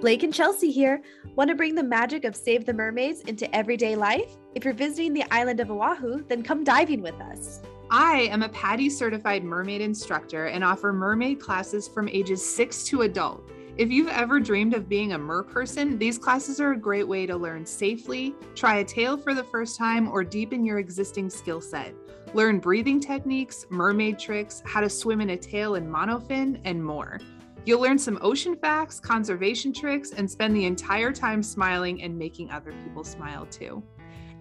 Blake 0.01 0.23
and 0.23 0.33
Chelsea 0.33 0.69
here. 0.69 1.01
Want 1.35 1.49
to 1.49 1.55
bring 1.55 1.75
the 1.75 1.83
magic 1.83 2.25
of 2.25 2.35
Save 2.35 2.65
the 2.65 2.73
Mermaids 2.73 3.21
into 3.21 3.53
everyday 3.55 3.95
life? 3.95 4.35
If 4.53 4.65
you're 4.65 4.73
visiting 4.73 5.13
the 5.13 5.23
island 5.31 5.61
of 5.61 5.71
Oahu, 5.71 6.25
then 6.27 6.43
come 6.43 6.65
diving 6.65 7.01
with 7.01 7.19
us. 7.21 7.61
I 7.95 8.21
am 8.31 8.41
a 8.41 8.49
PADI 8.49 8.89
certified 8.89 9.43
mermaid 9.43 9.79
instructor 9.79 10.47
and 10.47 10.63
offer 10.63 10.91
mermaid 10.91 11.39
classes 11.39 11.87
from 11.87 12.09
ages 12.09 12.43
6 12.43 12.85
to 12.85 13.03
adult. 13.03 13.47
If 13.77 13.91
you've 13.91 14.09
ever 14.09 14.39
dreamed 14.39 14.73
of 14.73 14.89
being 14.89 15.13
a 15.13 15.17
mer 15.19 15.43
person, 15.43 15.99
these 15.99 16.17
classes 16.17 16.59
are 16.59 16.71
a 16.71 16.75
great 16.75 17.07
way 17.07 17.27
to 17.27 17.37
learn 17.37 17.67
safely, 17.67 18.33
try 18.55 18.77
a 18.77 18.83
tail 18.83 19.15
for 19.15 19.35
the 19.35 19.43
first 19.43 19.77
time, 19.77 20.07
or 20.07 20.23
deepen 20.23 20.65
your 20.65 20.79
existing 20.79 21.29
skill 21.29 21.61
set. 21.61 21.93
Learn 22.33 22.57
breathing 22.57 22.99
techniques, 22.99 23.67
mermaid 23.69 24.17
tricks, 24.17 24.63
how 24.65 24.81
to 24.81 24.89
swim 24.89 25.21
in 25.21 25.29
a 25.29 25.37
tail 25.37 25.75
and 25.75 25.87
monofin, 25.87 26.59
and 26.63 26.83
more. 26.83 27.19
You'll 27.63 27.81
learn 27.81 27.99
some 27.99 28.17
ocean 28.23 28.55
facts, 28.55 28.99
conservation 28.99 29.71
tricks, 29.71 30.13
and 30.13 30.29
spend 30.29 30.55
the 30.55 30.65
entire 30.65 31.11
time 31.11 31.43
smiling 31.43 32.01
and 32.01 32.17
making 32.17 32.49
other 32.49 32.73
people 32.83 33.03
smile 33.03 33.45
too. 33.45 33.83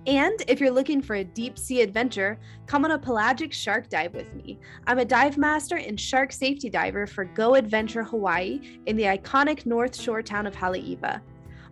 And 0.06 0.42
if 0.48 0.60
you're 0.60 0.72
looking 0.72 1.00
for 1.00 1.16
a 1.16 1.24
deep 1.24 1.56
sea 1.56 1.80
adventure, 1.80 2.40
come 2.66 2.84
on 2.84 2.90
a 2.90 2.98
pelagic 2.98 3.52
shark 3.52 3.88
dive 3.88 4.14
with 4.14 4.34
me. 4.34 4.58
I'm 4.88 4.98
a 4.98 5.04
dive 5.04 5.38
master 5.38 5.76
and 5.76 5.98
shark 5.98 6.32
safety 6.32 6.68
diver 6.68 7.06
for 7.06 7.24
Go 7.24 7.54
Adventure 7.54 8.02
Hawaii 8.02 8.80
in 8.86 8.96
the 8.96 9.04
iconic 9.04 9.64
North 9.64 9.94
Shore 9.94 10.20
town 10.20 10.48
of 10.48 10.56
Haleiwa. 10.56 11.20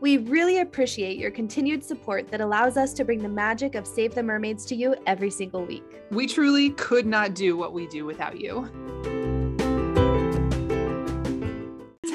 We 0.00 0.18
really 0.18 0.58
appreciate 0.58 1.16
your 1.16 1.30
continued 1.30 1.82
support 1.84 2.28
that 2.32 2.40
allows 2.40 2.76
us 2.76 2.92
to 2.94 3.04
bring 3.04 3.22
the 3.22 3.28
magic 3.28 3.76
of 3.76 3.86
Save 3.86 4.16
the 4.16 4.22
Mermaids 4.22 4.64
to 4.66 4.74
you 4.74 4.96
every 5.06 5.30
single 5.30 5.64
week. 5.64 5.84
We 6.10 6.26
truly 6.26 6.70
could 6.70 7.06
not 7.06 7.34
do 7.34 7.56
what 7.56 7.72
we 7.72 7.86
do 7.86 8.04
without 8.04 8.40
you. 8.40 9.21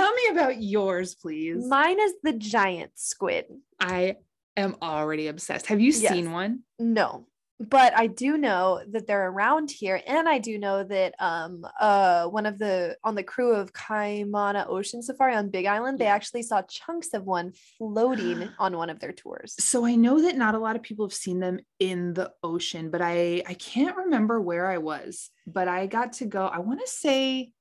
Tell 0.07 0.15
me 0.15 0.39
about 0.39 0.63
yours, 0.63 1.15
please. 1.15 1.65
Mine 1.67 1.99
is 1.99 2.13
the 2.23 2.31
giant 2.31 2.91
squid. 2.95 3.45
I 3.77 4.15
am 4.55 4.77
already 4.81 5.27
obsessed. 5.27 5.65
Have 5.65 5.81
you 5.81 5.91
yes. 5.91 6.13
seen 6.13 6.31
one? 6.31 6.61
No. 6.79 7.27
But 7.59 7.91
I 7.97 8.07
do 8.07 8.37
know 8.37 8.81
that 8.91 9.05
they're 9.05 9.27
around 9.27 9.69
here, 9.69 9.99
and 10.07 10.29
I 10.29 10.37
do 10.37 10.57
know 10.59 10.85
that 10.85 11.13
um 11.19 11.67
uh 11.77 12.27
one 12.27 12.45
of 12.45 12.57
the 12.57 12.95
on 13.03 13.15
the 13.15 13.23
crew 13.23 13.53
of 13.53 13.73
Kaimana 13.73 14.65
Ocean 14.69 15.01
Safari 15.01 15.35
on 15.35 15.49
Big 15.49 15.65
Island, 15.65 15.99
they 15.99 16.05
actually 16.05 16.43
saw 16.43 16.61
chunks 16.61 17.13
of 17.13 17.25
one 17.25 17.51
floating 17.77 18.47
on 18.59 18.77
one 18.77 18.89
of 18.89 19.01
their 19.01 19.11
tours. 19.11 19.55
So 19.59 19.85
I 19.85 19.95
know 19.95 20.21
that 20.21 20.37
not 20.37 20.55
a 20.55 20.59
lot 20.59 20.77
of 20.77 20.83
people 20.83 21.05
have 21.05 21.13
seen 21.13 21.41
them 21.41 21.59
in 21.79 22.13
the 22.13 22.31
ocean, 22.43 22.91
but 22.91 23.01
I 23.01 23.43
I 23.45 23.55
can't 23.55 23.97
remember 23.97 24.39
where 24.39 24.67
I 24.67 24.77
was, 24.77 25.31
but 25.45 25.67
I 25.67 25.87
got 25.87 26.13
to 26.13 26.25
go. 26.25 26.45
I 26.45 26.59
want 26.59 26.79
to 26.79 26.87
say 26.87 27.51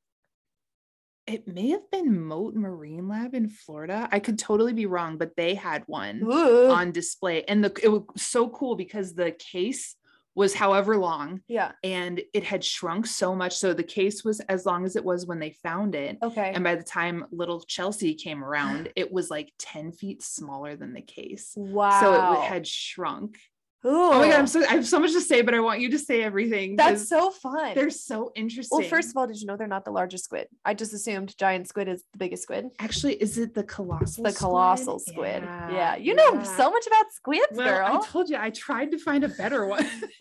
it 1.26 1.48
may 1.48 1.70
have 1.70 1.90
been 1.90 2.24
Mote 2.24 2.54
Marine 2.54 3.08
Lab 3.08 3.34
in 3.34 3.48
Florida. 3.48 4.08
I 4.12 4.20
could 4.20 4.38
totally 4.38 4.72
be 4.72 4.86
wrong, 4.86 5.18
but 5.18 5.36
they 5.36 5.54
had 5.54 5.82
one 5.86 6.22
Ooh. 6.22 6.70
on 6.70 6.92
display. 6.92 7.44
And 7.44 7.64
the 7.64 7.72
it 7.82 7.88
was 7.88 8.02
so 8.16 8.48
cool 8.48 8.76
because 8.76 9.14
the 9.14 9.32
case 9.32 9.96
was 10.36 10.54
however 10.54 10.96
long. 10.98 11.40
Yeah. 11.48 11.72
And 11.82 12.20
it 12.34 12.44
had 12.44 12.62
shrunk 12.62 13.06
so 13.06 13.34
much. 13.34 13.56
So 13.56 13.72
the 13.72 13.82
case 13.82 14.22
was 14.22 14.38
as 14.40 14.66
long 14.66 14.84
as 14.84 14.94
it 14.94 15.04
was 15.04 15.26
when 15.26 15.38
they 15.38 15.50
found 15.62 15.94
it. 15.94 16.18
Okay. 16.22 16.52
And 16.54 16.62
by 16.62 16.76
the 16.76 16.84
time 16.84 17.24
little 17.32 17.60
Chelsea 17.62 18.14
came 18.14 18.44
around, 18.44 18.90
it 18.94 19.10
was 19.10 19.30
like 19.30 19.52
10 19.58 19.92
feet 19.92 20.22
smaller 20.22 20.76
than 20.76 20.92
the 20.92 21.00
case. 21.00 21.54
Wow. 21.56 22.00
So 22.00 22.32
it 22.34 22.46
had 22.46 22.66
shrunk 22.66 23.38
Oh 23.84 24.18
my 24.18 24.28
god, 24.28 24.38
I'm 24.40 24.46
so 24.46 24.64
I 24.64 24.72
have 24.72 24.86
so 24.86 24.98
much 24.98 25.12
to 25.12 25.20
say, 25.20 25.42
but 25.42 25.54
I 25.54 25.60
want 25.60 25.80
you 25.80 25.90
to 25.90 25.98
say 25.98 26.22
everything. 26.22 26.76
That's 26.76 27.08
so 27.08 27.30
fun. 27.30 27.74
they're 27.74 27.90
so 27.90 28.32
interesting. 28.34 28.78
well, 28.78 28.88
first 28.88 29.10
of 29.10 29.16
all, 29.16 29.26
did 29.26 29.40
you 29.40 29.46
know 29.46 29.56
they're 29.56 29.66
not 29.66 29.84
the 29.84 29.90
largest 29.92 30.24
squid? 30.24 30.48
I 30.64 30.74
just 30.74 30.92
assumed 30.92 31.36
giant 31.38 31.68
squid 31.68 31.88
is 31.88 32.02
the 32.12 32.18
biggest 32.18 32.42
squid. 32.42 32.66
actually, 32.80 33.14
is 33.14 33.38
it 33.38 33.54
the 33.54 33.62
colossal? 33.62 34.24
The 34.24 34.32
colossal 34.32 34.98
squid. 34.98 35.42
Yeah. 35.44 35.96
You 35.96 36.14
know 36.14 36.34
yeah. 36.34 36.42
so 36.42 36.70
much 36.70 36.86
about 36.86 37.12
squids, 37.12 37.46
Well, 37.52 37.68
girl. 37.68 38.02
I 38.02 38.06
told 38.06 38.28
you 38.28 38.36
I 38.38 38.50
tried 38.50 38.90
to 38.92 38.98
find 38.98 39.22
a 39.24 39.28
better 39.28 39.66
one, 39.66 39.86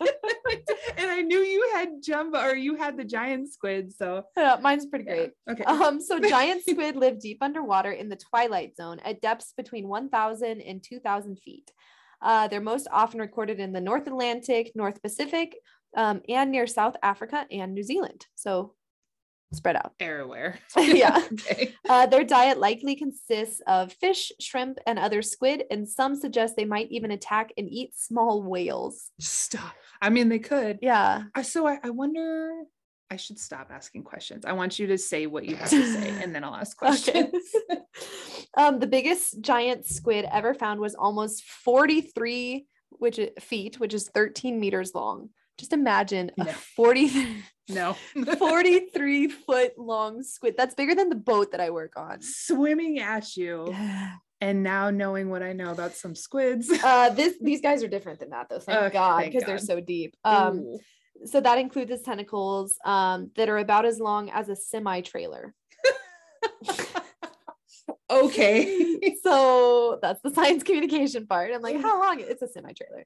and 0.96 1.10
I 1.10 1.22
knew 1.22 1.38
you 1.38 1.70
had 1.74 1.88
jumbo 2.02 2.40
or 2.40 2.54
you 2.54 2.76
had 2.76 2.96
the 2.96 3.04
giant 3.04 3.52
squid. 3.52 3.92
So 3.92 4.24
Yeah, 4.36 4.58
mine's 4.60 4.86
pretty 4.86 5.06
yeah. 5.06 5.14
great. 5.14 5.30
Okay. 5.50 5.64
Um, 5.86 6.00
so 6.00 6.18
giant 6.18 6.62
squid 6.68 6.96
live 6.96 7.20
deep 7.20 7.38
underwater 7.42 7.92
in 7.92 8.08
the 8.08 8.16
twilight 8.16 8.76
zone 8.76 8.98
at 9.04 9.20
depths 9.20 9.52
between 9.56 9.88
1,000 9.88 10.60
and 10.60 10.82
2,000 10.82 11.38
feet. 11.38 11.70
Uh, 12.26 12.48
they're 12.48 12.60
most 12.60 12.88
often 12.90 13.20
recorded 13.20 13.60
in 13.60 13.72
the 13.72 13.80
North 13.80 14.08
Atlantic, 14.08 14.72
North 14.74 15.00
Pacific, 15.00 15.54
um, 15.96 16.20
and 16.28 16.50
near 16.50 16.66
South 16.66 16.96
Africa 17.00 17.46
and 17.52 17.72
New 17.72 17.84
Zealand. 17.84 18.26
So 18.34 18.74
spread 19.52 19.76
out. 19.76 19.92
Everywhere. 20.00 20.58
Yeah. 20.76 21.22
okay. 21.32 21.72
Uh, 21.88 22.06
their 22.06 22.24
diet 22.24 22.58
likely 22.58 22.96
consists 22.96 23.62
of 23.68 23.92
fish, 23.92 24.32
shrimp, 24.40 24.78
and 24.88 24.98
other 24.98 25.22
squid, 25.22 25.62
and 25.70 25.88
some 25.88 26.16
suggest 26.16 26.56
they 26.56 26.64
might 26.64 26.90
even 26.90 27.12
attack 27.12 27.52
and 27.56 27.68
eat 27.70 27.96
small 27.96 28.42
whales. 28.42 29.12
Stop. 29.20 29.74
I 30.02 30.10
mean, 30.10 30.28
they 30.28 30.40
could. 30.40 30.80
Yeah. 30.82 31.22
So 31.44 31.66
I, 31.68 31.78
I 31.84 31.90
wonder. 31.90 32.50
I 33.10 33.16
should 33.16 33.38
stop 33.38 33.68
asking 33.70 34.02
questions. 34.02 34.44
I 34.44 34.52
want 34.52 34.78
you 34.78 34.88
to 34.88 34.98
say 34.98 35.26
what 35.26 35.44
you 35.44 35.56
have 35.56 35.70
to 35.70 35.92
say, 35.92 36.22
and 36.22 36.34
then 36.34 36.42
I'll 36.42 36.54
ask 36.62 36.76
questions. 36.76 37.32
Okay. 37.70 37.80
um, 38.56 38.78
the 38.78 38.86
biggest 38.86 39.40
giant 39.40 39.86
squid 39.86 40.26
ever 40.32 40.54
found 40.54 40.80
was 40.80 40.94
almost 40.94 41.44
43 41.44 42.66
which 42.90 43.20
feet, 43.40 43.78
which 43.78 43.94
is 43.94 44.08
13 44.08 44.58
meters 44.58 44.94
long. 44.94 45.30
Just 45.58 45.72
imagine 45.72 46.30
a 46.38 46.52
40, 46.52 47.42
No. 47.68 47.94
43 48.38 49.28
foot 49.28 49.78
long 49.78 50.22
squid. 50.22 50.54
That's 50.56 50.74
bigger 50.74 50.94
than 50.94 51.08
the 51.08 51.16
boat 51.16 51.52
that 51.52 51.60
I 51.60 51.70
work 51.70 51.94
on. 51.96 52.20
Swimming 52.20 52.98
at 52.98 53.36
you, 53.36 53.74
and 54.40 54.62
now 54.62 54.90
knowing 54.90 55.30
what 55.30 55.42
I 55.42 55.52
know 55.52 55.70
about 55.70 55.94
some 55.94 56.14
squids. 56.14 56.70
Uh, 56.70 57.10
this 57.10 57.36
these 57.40 57.60
guys 57.62 57.82
are 57.82 57.88
different 57.88 58.20
than 58.20 58.30
that 58.30 58.48
though. 58.48 58.58
Thank 58.58 58.78
Okay, 58.78 58.92
God, 58.92 59.24
because 59.24 59.44
they're 59.44 59.58
so 59.58 59.80
deep. 59.80 60.14
Um, 60.24 60.58
Ooh. 60.58 60.78
So 61.24 61.40
that 61.40 61.58
includes 61.58 61.90
its 61.90 62.02
tentacles 62.02 62.78
um, 62.84 63.30
that 63.36 63.48
are 63.48 63.58
about 63.58 63.84
as 63.84 63.98
long 64.00 64.30
as 64.30 64.48
a 64.48 64.56
semi 64.56 65.00
trailer. 65.00 65.54
okay. 68.10 69.16
so 69.22 69.98
that's 70.02 70.20
the 70.22 70.30
science 70.30 70.62
communication 70.62 71.26
part. 71.26 71.52
I'm 71.52 71.62
like, 71.62 71.80
how 71.80 72.00
long? 72.00 72.20
It's 72.20 72.42
a 72.42 72.48
semi 72.48 72.72
trailer. 72.72 73.04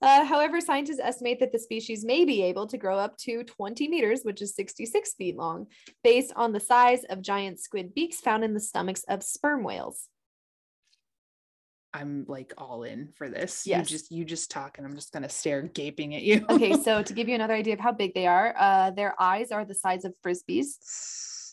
Uh, 0.00 0.24
however, 0.24 0.60
scientists 0.60 1.00
estimate 1.02 1.40
that 1.40 1.50
the 1.50 1.58
species 1.58 2.04
may 2.04 2.24
be 2.24 2.42
able 2.42 2.68
to 2.68 2.78
grow 2.78 2.98
up 2.98 3.16
to 3.16 3.42
20 3.42 3.88
meters, 3.88 4.20
which 4.22 4.40
is 4.40 4.54
66 4.54 5.14
feet 5.14 5.36
long, 5.36 5.66
based 6.04 6.32
on 6.36 6.52
the 6.52 6.60
size 6.60 7.02
of 7.10 7.20
giant 7.20 7.58
squid 7.58 7.94
beaks 7.94 8.20
found 8.20 8.44
in 8.44 8.54
the 8.54 8.60
stomachs 8.60 9.02
of 9.08 9.24
sperm 9.24 9.64
whales. 9.64 10.08
I'm 11.94 12.24
like 12.28 12.52
all 12.58 12.82
in 12.82 13.08
for 13.14 13.28
this. 13.28 13.66
Yes. 13.66 13.90
You 13.90 13.96
just 13.98 14.12
you 14.12 14.24
just 14.24 14.50
talk 14.50 14.78
and 14.78 14.86
I'm 14.86 14.94
just 14.94 15.12
gonna 15.12 15.28
stare 15.28 15.62
gaping 15.62 16.14
at 16.14 16.22
you. 16.22 16.44
Okay, 16.48 16.72
so 16.84 17.02
to 17.02 17.12
give 17.12 17.28
you 17.28 17.34
another 17.34 17.54
idea 17.54 17.74
of 17.74 17.80
how 17.80 17.92
big 17.92 18.14
they 18.14 18.26
are, 18.26 18.54
uh, 18.58 18.90
their 18.90 19.20
eyes 19.20 19.50
are 19.50 19.64
the 19.64 19.74
size 19.74 20.04
of 20.04 20.14
frisbees. 20.24 20.76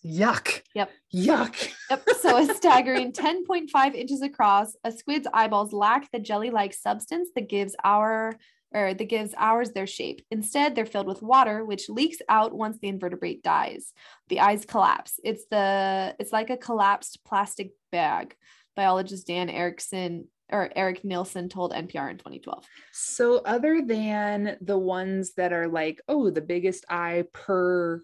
Yuck. 0.06 0.62
Yep. 0.76 0.92
Yuck. 1.14 1.72
Yep. 1.90 2.04
So 2.22 2.38
a 2.38 2.54
staggering 2.54 3.12
10.5 3.14 3.96
inches 3.96 4.22
across, 4.22 4.76
a 4.84 4.92
squid's 4.92 5.28
eyeballs 5.34 5.74
lack 5.74 6.12
the 6.12 6.20
jelly-like 6.20 6.74
substance 6.74 7.30
that 7.36 7.50
gives 7.50 7.76
our 7.84 8.36
or 8.74 8.94
that 8.94 9.10
gives 9.10 9.34
ours 9.38 9.72
their 9.72 9.88
shape. 9.88 10.26
Instead, 10.30 10.76
they're 10.76 10.86
filled 10.86 11.08
with 11.08 11.22
water, 11.22 11.64
which 11.64 11.90
leaks 11.90 12.18
out 12.28 12.54
once 12.54 12.78
the 12.80 12.90
invertebrate 12.90 13.42
dies. 13.42 13.94
The 14.28 14.42
eyes 14.42 14.66
collapse. 14.66 15.20
It's 15.24 15.46
the 15.50 16.16
it's 16.20 16.34
like 16.34 16.50
a 16.50 16.58
collapsed 16.58 17.24
plastic 17.26 17.72
bag. 17.92 18.36
Biologist 18.76 19.28
Dan 19.28 19.50
Erickson 19.50 20.28
or 20.52 20.70
Eric 20.76 21.04
Nielsen 21.04 21.50
told 21.50 21.74
NPR 21.74 22.12
in 22.12 22.18
2012. 22.18 22.66
So 22.92 23.38
other 23.38 23.82
than 23.82 24.58
the 24.62 24.78
ones 24.78 25.34
that 25.36 25.54
are 25.54 25.68
like, 25.68 26.02
oh, 26.08 26.30
the 26.30 26.42
biggest 26.42 26.86
eye 26.90 27.26
per 27.34 28.04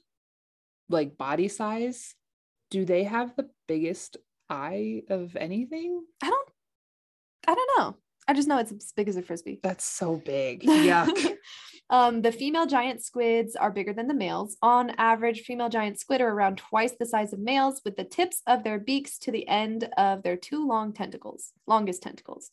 like 0.89 1.17
body 1.17 1.47
size, 1.47 2.15
do 2.69 2.86
they 2.86 3.03
have 3.03 3.36
the 3.36 3.49
biggest 3.67 4.17
eye 4.49 5.03
of 5.10 5.36
anything? 5.36 6.03
I 6.21 6.29
don't 6.29 6.49
I 7.47 7.55
don't 7.55 7.69
know. 7.77 7.95
I 8.27 8.34
just 8.34 8.47
know 8.47 8.60
it's 8.60 8.71
as 8.71 8.93
big 8.95 9.10
as 9.10 9.17
a 9.17 9.21
frisbee. 9.21 9.60
That's 9.63 9.84
so 9.84 10.15
big. 10.17 10.62
Yuck. 10.63 11.36
Um, 11.91 12.21
the 12.21 12.32
female 12.32 12.65
giant 12.65 13.04
squids 13.04 13.56
are 13.56 13.69
bigger 13.69 13.93
than 13.93 14.08
the 14.08 14.13
males. 14.13 14.58
On 14.62 14.91
average, 14.91 15.41
female 15.41 15.69
giant 15.69 15.99
squid 15.99 16.21
are 16.21 16.30
around 16.30 16.58
twice 16.58 16.93
the 16.93 17.06
size 17.06 17.34
of 17.34 17.39
males, 17.39 17.82
with 17.84 17.97
the 17.97 18.06
tips 18.06 18.41
of 18.47 18.63
their 18.63 18.80
beaks 18.80 19.19
to 19.19 19.32
the 19.32 19.47
end 19.47 19.89
of 19.97 20.23
their 20.23 20.38
two 20.38 20.65
long 20.65 20.93
tentacles, 20.93 21.51
longest 21.67 22.01
tentacles. 22.01 22.49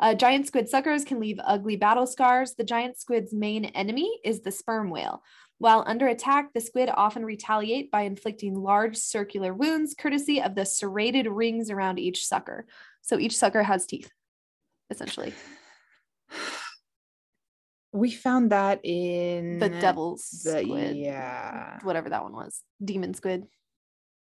Uh, 0.00 0.14
giant 0.14 0.46
squid 0.46 0.68
suckers 0.68 1.04
can 1.04 1.18
leave 1.18 1.40
ugly 1.44 1.74
battle 1.74 2.06
scars. 2.06 2.54
The 2.54 2.62
giant 2.62 2.96
squid's 2.96 3.34
main 3.34 3.64
enemy 3.64 4.20
is 4.24 4.40
the 4.40 4.52
sperm 4.52 4.90
whale. 4.90 5.24
While 5.58 5.82
under 5.88 6.06
attack, 6.06 6.52
the 6.54 6.60
squid 6.60 6.88
often 6.88 7.24
retaliate 7.24 7.90
by 7.90 8.02
inflicting 8.02 8.54
large 8.54 8.96
circular 8.96 9.52
wounds, 9.52 9.96
courtesy 9.98 10.40
of 10.40 10.54
the 10.54 10.64
serrated 10.64 11.26
rings 11.26 11.68
around 11.68 11.98
each 11.98 12.24
sucker. 12.24 12.64
So 13.02 13.18
each 13.18 13.36
sucker 13.36 13.64
has 13.64 13.86
teeth, 13.86 14.12
essentially. 14.88 15.34
We 17.98 18.10
found 18.10 18.52
that 18.52 18.80
in 18.84 19.58
The 19.58 19.68
devil's 19.68 20.28
the 20.44 20.62
squid. 20.62 20.96
yeah. 20.96 21.78
whatever 21.82 22.08
that 22.10 22.22
one 22.22 22.32
was. 22.32 22.62
Demon 22.82 23.14
squid. 23.14 23.46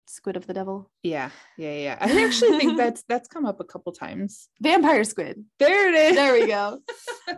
Squid 0.06 0.36
of 0.36 0.46
the 0.46 0.52
devil. 0.52 0.90
Yeah, 1.02 1.30
yeah, 1.56 1.72
yeah. 1.86 1.98
I 2.06 2.24
actually 2.26 2.58
think 2.58 2.76
that's 2.76 3.04
that's 3.08 3.26
come 3.26 3.46
up 3.46 3.58
a 3.60 3.64
couple 3.64 3.90
times. 3.92 4.48
Vampire 4.60 5.02
squid. 5.02 5.44
There 5.58 5.88
it 5.88 5.94
is. 5.94 6.14
There 6.14 6.34
we 6.34 6.46
go. 6.46 6.78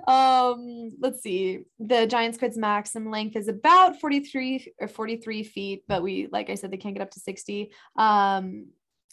um, 0.13 0.91
let's 1.01 1.23
see. 1.23 1.61
The 1.79 2.07
giant 2.07 2.35
squid's 2.35 2.59
maximum 2.59 3.13
length 3.13 3.37
is 3.37 3.47
about 3.47 4.01
43 4.01 4.75
or 4.81 4.89
43 4.89 5.45
feet, 5.45 5.85
but 5.87 6.03
we, 6.03 6.27
like 6.33 6.51
I 6.51 6.57
said, 6.57 6.73
they 6.73 6.77
can't 6.77 6.95
get 6.97 7.03
up 7.03 7.13
to 7.13 7.21
60. 7.21 7.71
Um, 7.97 8.67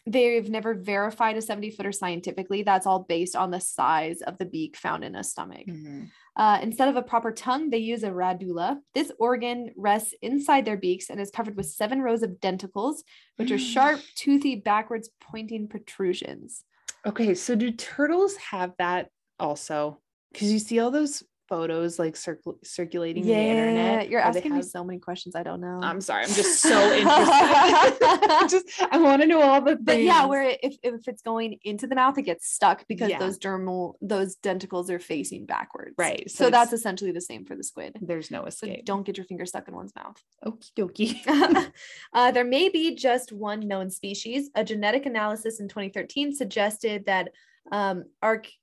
they've 0.08 0.50
never 0.50 0.74
verified 0.74 1.38
a 1.38 1.42
70 1.42 1.70
footer 1.72 1.92
scientifically. 1.92 2.64
That's 2.64 2.88
all 2.88 3.06
based 3.08 3.36
on 3.36 3.52
the 3.52 3.62
size 3.62 4.22
of 4.22 4.38
the 4.40 4.46
beak 4.46 4.76
found 4.78 5.04
in 5.04 5.16
a 5.16 5.24
stomach. 5.24 5.68
Mhm. 5.68 6.10
Uh, 6.36 6.60
instead 6.62 6.88
of 6.88 6.96
a 6.96 7.02
proper 7.02 7.32
tongue, 7.32 7.70
they 7.70 7.78
use 7.78 8.04
a 8.04 8.10
radula. 8.10 8.80
This 8.94 9.12
organ 9.20 9.72
rests 9.78 10.14
inside 10.22 10.66
their 10.66 10.78
beaks 10.78 11.10
and 11.10 11.20
is 11.20 11.30
covered 11.30 11.56
with 11.56 11.68
seven 11.68 12.02
rows 12.02 12.24
of 12.24 12.32
denticles, 12.42 13.04
which 13.36 13.52
are 13.52 13.60
sharp, 13.60 14.00
toothy, 14.16 14.56
backwards 14.56 15.10
pointing 15.22 15.68
protrusions. 15.68 16.64
Okay, 17.06 17.36
so 17.36 17.56
do 17.56 17.72
turtles 17.72 18.36
have 18.38 18.74
that 18.80 19.10
also? 19.40 20.00
Because 20.32 20.52
you 20.52 20.60
see 20.60 20.80
all 20.80 20.90
those 20.90 21.24
photos 21.50 22.00
like 22.00 22.16
circul- 22.16 22.58
circulating 22.64 23.26
the 23.26 23.34
internet. 23.34 24.10
you're 24.10 24.22
asking 24.22 24.56
me 24.56 24.62
so 24.62 24.84
many 24.84 25.00
questions 25.00 25.36
I 25.36 25.44
don't 25.44 25.62
know. 25.62 25.80
I'm 25.84 26.02
sorry, 26.02 26.24
I'm 26.24 26.32
just 26.34 26.62
so 26.62 26.94
interested. 26.94 28.50
just 28.50 28.66
I 28.92 28.98
want 28.98 29.22
to 29.22 29.28
know 29.28 29.42
all 29.42 29.62
the 29.62 29.76
things. 29.76 29.86
but 29.86 30.02
yeah, 30.02 30.26
where 30.26 30.44
it- 30.44 30.60
if, 30.64 30.78
if 30.84 31.08
it's 31.08 31.22
going 31.22 31.60
into 31.64 31.88
the 31.88 31.96
mouth, 31.96 32.18
it 32.18 32.24
gets 32.24 32.50
stuck 32.50 32.88
because 32.88 33.10
Yeah. 33.10 33.20
those 33.20 33.38
dermal 33.38 33.94
those 34.02 34.36
denticles 34.38 34.90
are 34.90 35.00
facing 35.00 35.46
backwards. 35.46 35.96
Right, 35.98 36.30
So, 36.30 36.46
so 36.46 36.50
that's 36.50 36.74
essentially 36.74 37.12
the 37.12 37.22
same 37.22 37.46
for 37.46 37.56
the 37.56 37.64
squid. 37.64 37.98
there's 38.02 38.32
no 38.32 38.42
So 38.44 38.48
escape. 38.48 38.86
don't 38.86 39.04
get 39.06 39.18
your 39.18 39.26
finger 39.26 39.46
stuck 39.46 39.68
in 39.68 39.76
one's 39.76 39.94
mouth. 39.96 40.18
Okie 40.46 40.72
dokie. 40.78 41.72
uh, 42.14 42.32
there 42.32 42.46
may 42.46 42.70
be 42.70 42.96
just 42.96 43.32
one 43.32 43.68
known 43.68 43.90
species. 43.90 44.50
A 44.56 44.64
genetic 44.64 45.06
analysis 45.06 45.60
in 45.60 45.68
2013 45.68 46.34
suggested 46.36 47.06
that 47.06 47.30
um, 47.72 48.04
Arch- 48.22 48.58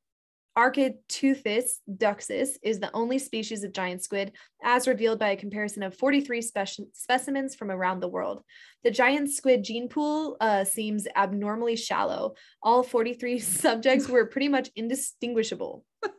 Architeuthis 0.60 1.78
duxus 1.96 2.50
is 2.62 2.80
the 2.80 2.90
only 2.92 3.18
species 3.18 3.64
of 3.64 3.72
giant 3.72 4.04
squid, 4.04 4.32
as 4.62 4.86
revealed 4.86 5.18
by 5.18 5.30
a 5.30 5.36
comparison 5.36 5.82
of 5.82 5.96
43 5.96 6.42
speci- 6.42 6.86
specimens 6.92 7.54
from 7.54 7.70
around 7.70 8.00
the 8.00 8.08
world. 8.08 8.44
The 8.84 8.90
giant 8.90 9.30
squid 9.30 9.64
gene 9.64 9.88
pool 9.88 10.36
uh, 10.38 10.64
seems 10.64 11.06
abnormally 11.16 11.76
shallow. 11.76 12.34
All 12.62 12.82
43 12.82 13.38
subjects 13.62 14.06
were 14.06 14.26
pretty 14.26 14.48
much 14.48 14.70
indistinguishable. 14.76 15.84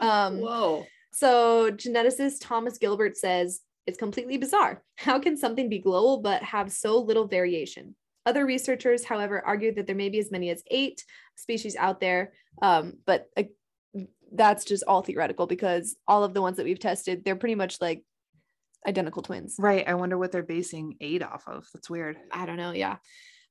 Um, 0.00 0.40
Whoa. 0.40 0.86
so 1.12 1.70
geneticist 1.70 2.38
Thomas 2.40 2.78
Gilbert 2.78 3.16
says 3.16 3.60
it's 3.86 3.96
completely 3.96 4.36
bizarre. 4.36 4.82
How 4.96 5.18
can 5.20 5.36
something 5.36 5.68
be 5.68 5.78
global 5.78 6.20
but 6.20 6.42
have 6.42 6.72
so 6.72 6.98
little 6.98 7.26
variation? 7.26 7.94
Other 8.26 8.44
researchers, 8.44 9.04
however, 9.04 9.42
argue 9.44 9.72
that 9.74 9.86
there 9.86 9.96
may 9.96 10.08
be 10.08 10.18
as 10.18 10.30
many 10.30 10.50
as 10.50 10.62
eight 10.70 11.04
species 11.36 11.76
out 11.76 12.00
there, 12.00 12.32
um, 12.60 12.94
but 13.06 13.26
uh, 13.36 13.44
that's 14.34 14.64
just 14.64 14.84
all 14.86 15.02
theoretical 15.02 15.46
because 15.46 15.96
all 16.06 16.24
of 16.24 16.34
the 16.34 16.42
ones 16.42 16.56
that 16.56 16.64
we've 16.64 16.78
tested, 16.78 17.24
they're 17.24 17.36
pretty 17.36 17.54
much 17.54 17.80
like 17.80 18.04
identical 18.86 19.22
twins. 19.22 19.56
Right. 19.58 19.86
I 19.86 19.94
wonder 19.94 20.18
what 20.18 20.32
they're 20.32 20.42
basing 20.42 20.96
eight 21.00 21.22
off 21.22 21.44
of. 21.46 21.66
That's 21.72 21.90
weird. 21.90 22.16
I 22.30 22.46
don't 22.46 22.56
know. 22.56 22.72
Yeah. 22.72 22.96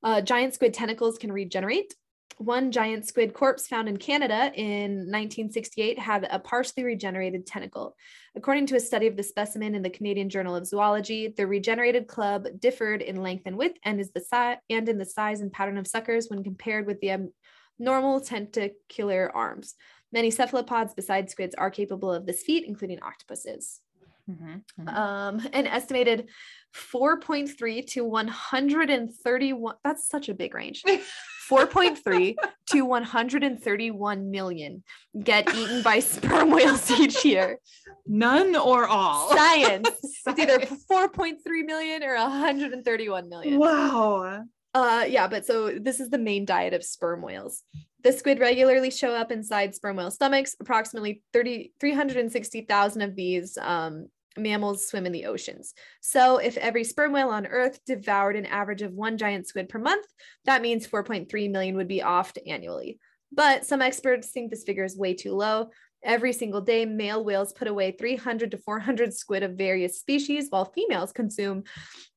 Uh, 0.03 0.21
giant 0.21 0.53
squid 0.53 0.73
tentacles 0.73 1.17
can 1.17 1.31
regenerate. 1.31 1.93
One 2.37 2.71
giant 2.71 3.07
squid 3.07 3.33
corpse 3.33 3.67
found 3.67 3.87
in 3.87 3.97
Canada 3.97 4.51
in 4.55 4.91
1968 5.11 5.99
had 5.99 6.27
a 6.29 6.39
partially 6.39 6.83
regenerated 6.83 7.45
tentacle. 7.45 7.95
According 8.35 8.65
to 8.67 8.77
a 8.77 8.79
study 8.79 9.05
of 9.05 9.15
the 9.15 9.21
specimen 9.21 9.75
in 9.75 9.83
the 9.83 9.91
Canadian 9.91 10.27
Journal 10.27 10.55
of 10.55 10.65
Zoology, 10.65 11.33
the 11.37 11.45
regenerated 11.45 12.07
club 12.07 12.47
differed 12.59 13.03
in 13.03 13.21
length 13.21 13.43
and 13.45 13.57
width 13.57 13.77
and 13.85 13.99
is 13.99 14.11
the 14.11 14.21
size 14.21 14.57
and 14.71 14.89
in 14.89 14.97
the 14.97 15.05
size 15.05 15.41
and 15.41 15.51
pattern 15.51 15.77
of 15.77 15.87
suckers 15.87 16.29
when 16.29 16.43
compared 16.43 16.87
with 16.87 16.99
the 17.01 17.11
um, 17.11 17.29
normal 17.77 18.21
tentacular 18.21 19.31
arms. 19.35 19.75
Many 20.11 20.31
cephalopods 20.31 20.93
besides 20.93 21.31
squids 21.31 21.55
are 21.55 21.71
capable 21.71 22.13
of 22.13 22.25
this 22.25 22.43
feat, 22.43 22.65
including 22.65 23.01
octopuses. 23.01 23.81
Mhm, 24.29 24.63
mhm. 24.79 24.87
Um, 24.87 25.47
an 25.53 25.67
estimated 25.67 26.29
4.3 26.73 27.81
to 27.87 28.05
131. 28.05 29.75
That's 29.83 30.07
such 30.07 30.29
a 30.29 30.33
big 30.33 30.53
range. 30.53 30.83
4.3 31.49 32.35
to 32.67 32.85
131 32.85 34.31
million 34.31 34.83
get 35.21 35.53
eaten 35.53 35.81
by 35.81 35.99
sperm 36.11 36.49
whales 36.49 36.89
each 36.91 37.25
year. 37.25 37.59
None 38.07 38.55
or 38.55 38.87
all. 38.87 39.35
Science. 39.35 39.89
It's 40.23 40.39
either 40.39 40.59
4.3 40.59 41.65
million 41.65 42.03
or 42.03 42.15
131 42.15 43.27
million. 43.27 43.57
Wow. 43.57 44.45
Uh, 44.73 45.05
yeah, 45.07 45.27
but 45.27 45.45
so 45.45 45.77
this 45.79 45.99
is 45.99 46.09
the 46.09 46.17
main 46.17 46.45
diet 46.45 46.73
of 46.73 46.83
sperm 46.83 47.21
whales. 47.21 47.63
The 48.03 48.13
squid 48.13 48.39
regularly 48.39 48.89
show 48.89 49.13
up 49.13 49.31
inside 49.31 49.75
sperm 49.75 49.97
whale 49.97 50.11
stomachs. 50.11 50.55
Approximately 50.59 51.23
30, 51.33 51.73
360,000 51.79 53.01
of 53.01 53.15
these 53.15 53.57
um, 53.57 54.07
mammals 54.37 54.87
swim 54.87 55.05
in 55.05 55.11
the 55.11 55.25
oceans. 55.25 55.73
So 55.99 56.37
if 56.37 56.57
every 56.57 56.83
sperm 56.83 57.11
whale 57.11 57.29
on 57.29 57.45
Earth 57.45 57.79
devoured 57.85 58.37
an 58.37 58.45
average 58.45 58.81
of 58.81 58.93
one 58.93 59.17
giant 59.17 59.47
squid 59.47 59.69
per 59.69 59.79
month, 59.79 60.05
that 60.45 60.61
means 60.61 60.87
4.3 60.87 61.51
million 61.51 61.75
would 61.75 61.87
be 61.87 61.99
offed 61.99 62.37
annually. 62.47 62.97
But 63.31 63.65
some 63.65 63.81
experts 63.81 64.31
think 64.31 64.49
this 64.49 64.63
figure 64.63 64.83
is 64.83 64.97
way 64.97 65.13
too 65.13 65.33
low. 65.33 65.69
Every 66.03 66.33
single 66.33 66.61
day, 66.61 66.85
male 66.85 67.23
whales 67.23 67.53
put 67.53 67.67
away 67.67 67.91
300 67.91 68.51
to 68.51 68.57
400 68.57 69.13
squid 69.13 69.43
of 69.43 69.51
various 69.51 69.99
species, 69.99 70.47
while 70.49 70.65
females 70.65 71.11
consume 71.11 71.63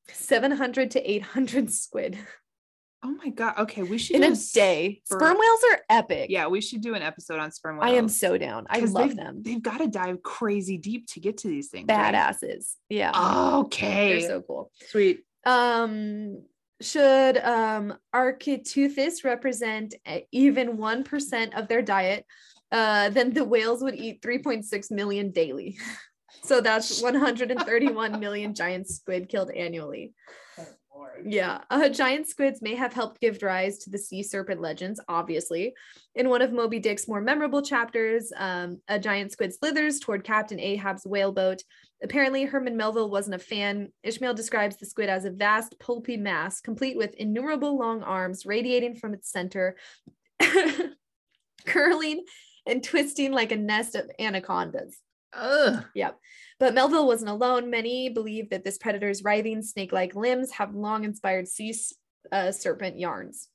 700 0.08 0.92
to 0.92 1.10
800 1.10 1.70
squid 1.70 2.18
Oh 3.04 3.14
my 3.22 3.28
god. 3.28 3.54
Okay, 3.58 3.82
we 3.82 3.98
should 3.98 4.16
in 4.16 4.22
do 4.22 4.28
a 4.32 4.36
day. 4.54 5.02
sperm- 5.04 5.20
Sperm 5.20 5.36
whales 5.38 5.60
are 5.72 5.80
epic. 5.90 6.30
Yeah, 6.30 6.46
we 6.46 6.62
should 6.62 6.80
do 6.80 6.94
an 6.94 7.02
episode 7.02 7.38
on 7.38 7.50
sperm 7.52 7.76
whales. 7.76 7.92
I 7.92 7.96
am 7.96 8.08
so 8.08 8.38
down. 8.38 8.66
I 8.70 8.80
love 8.80 9.08
they've, 9.08 9.16
them. 9.16 9.42
They've 9.42 9.62
got 9.62 9.78
to 9.78 9.88
dive 9.88 10.22
crazy 10.22 10.78
deep 10.78 11.06
to 11.08 11.20
get 11.20 11.36
to 11.38 11.48
these 11.48 11.68
things. 11.68 11.86
right? 11.88 12.14
Badasses. 12.14 12.76
Yeah. 12.88 13.12
Okay. 13.58 14.20
They're 14.20 14.28
so 14.28 14.40
cool. 14.40 14.70
Sweet. 14.88 15.20
Um, 15.44 16.44
should 16.80 17.36
um 17.38 17.94
Architeuthis 18.14 19.22
represent 19.22 19.94
even 20.32 20.78
1% 20.78 21.58
of 21.58 21.68
their 21.68 21.82
diet, 21.82 22.24
uh, 22.72 23.10
then 23.10 23.34
the 23.34 23.44
whales 23.44 23.82
would 23.82 23.94
eat 23.94 24.22
3.6 24.22 24.90
million 24.90 25.30
daily. 25.30 25.76
so 26.42 26.62
that's 26.62 27.02
131 27.02 28.18
million 28.18 28.54
giant 28.54 28.88
squid 28.88 29.28
killed 29.28 29.50
annually. 29.50 30.14
Yeah, 31.24 31.60
uh, 31.70 31.88
giant 31.88 32.28
squids 32.28 32.60
may 32.60 32.74
have 32.74 32.92
helped 32.92 33.20
give 33.20 33.42
rise 33.42 33.78
to 33.78 33.90
the 33.90 33.98
sea 33.98 34.22
serpent 34.22 34.60
legends, 34.60 35.00
obviously. 35.08 35.74
In 36.14 36.28
one 36.28 36.42
of 36.42 36.52
Moby 36.52 36.78
Dick's 36.78 37.08
more 37.08 37.20
memorable 37.20 37.62
chapters, 37.62 38.32
um, 38.36 38.80
a 38.88 38.98
giant 38.98 39.32
squid 39.32 39.54
slithers 39.54 40.00
toward 40.00 40.24
Captain 40.24 40.60
Ahab's 40.60 41.04
whaleboat. 41.04 41.62
Apparently, 42.02 42.44
Herman 42.44 42.76
Melville 42.76 43.10
wasn't 43.10 43.36
a 43.36 43.38
fan. 43.38 43.88
Ishmael 44.02 44.34
describes 44.34 44.76
the 44.76 44.86
squid 44.86 45.08
as 45.08 45.24
a 45.24 45.30
vast, 45.30 45.78
pulpy 45.78 46.16
mass, 46.16 46.60
complete 46.60 46.96
with 46.96 47.14
innumerable 47.14 47.78
long 47.78 48.02
arms 48.02 48.44
radiating 48.44 48.94
from 48.94 49.14
its 49.14 49.30
center, 49.30 49.76
curling 51.66 52.24
and 52.66 52.82
twisting 52.82 53.32
like 53.32 53.52
a 53.52 53.56
nest 53.56 53.94
of 53.94 54.10
anacondas. 54.18 54.98
Ugh. 55.36 55.84
Yep. 55.94 56.18
But 56.60 56.74
Melville 56.74 57.06
wasn't 57.06 57.30
alone. 57.30 57.70
Many 57.70 58.08
believe 58.08 58.50
that 58.50 58.64
this 58.64 58.78
predator's 58.78 59.24
writhing 59.24 59.62
snake 59.62 59.92
like 59.92 60.14
limbs 60.14 60.52
have 60.52 60.74
long 60.74 61.04
inspired 61.04 61.48
sea 61.48 61.74
uh, 62.32 62.52
serpent 62.52 62.98
yarns. 62.98 63.48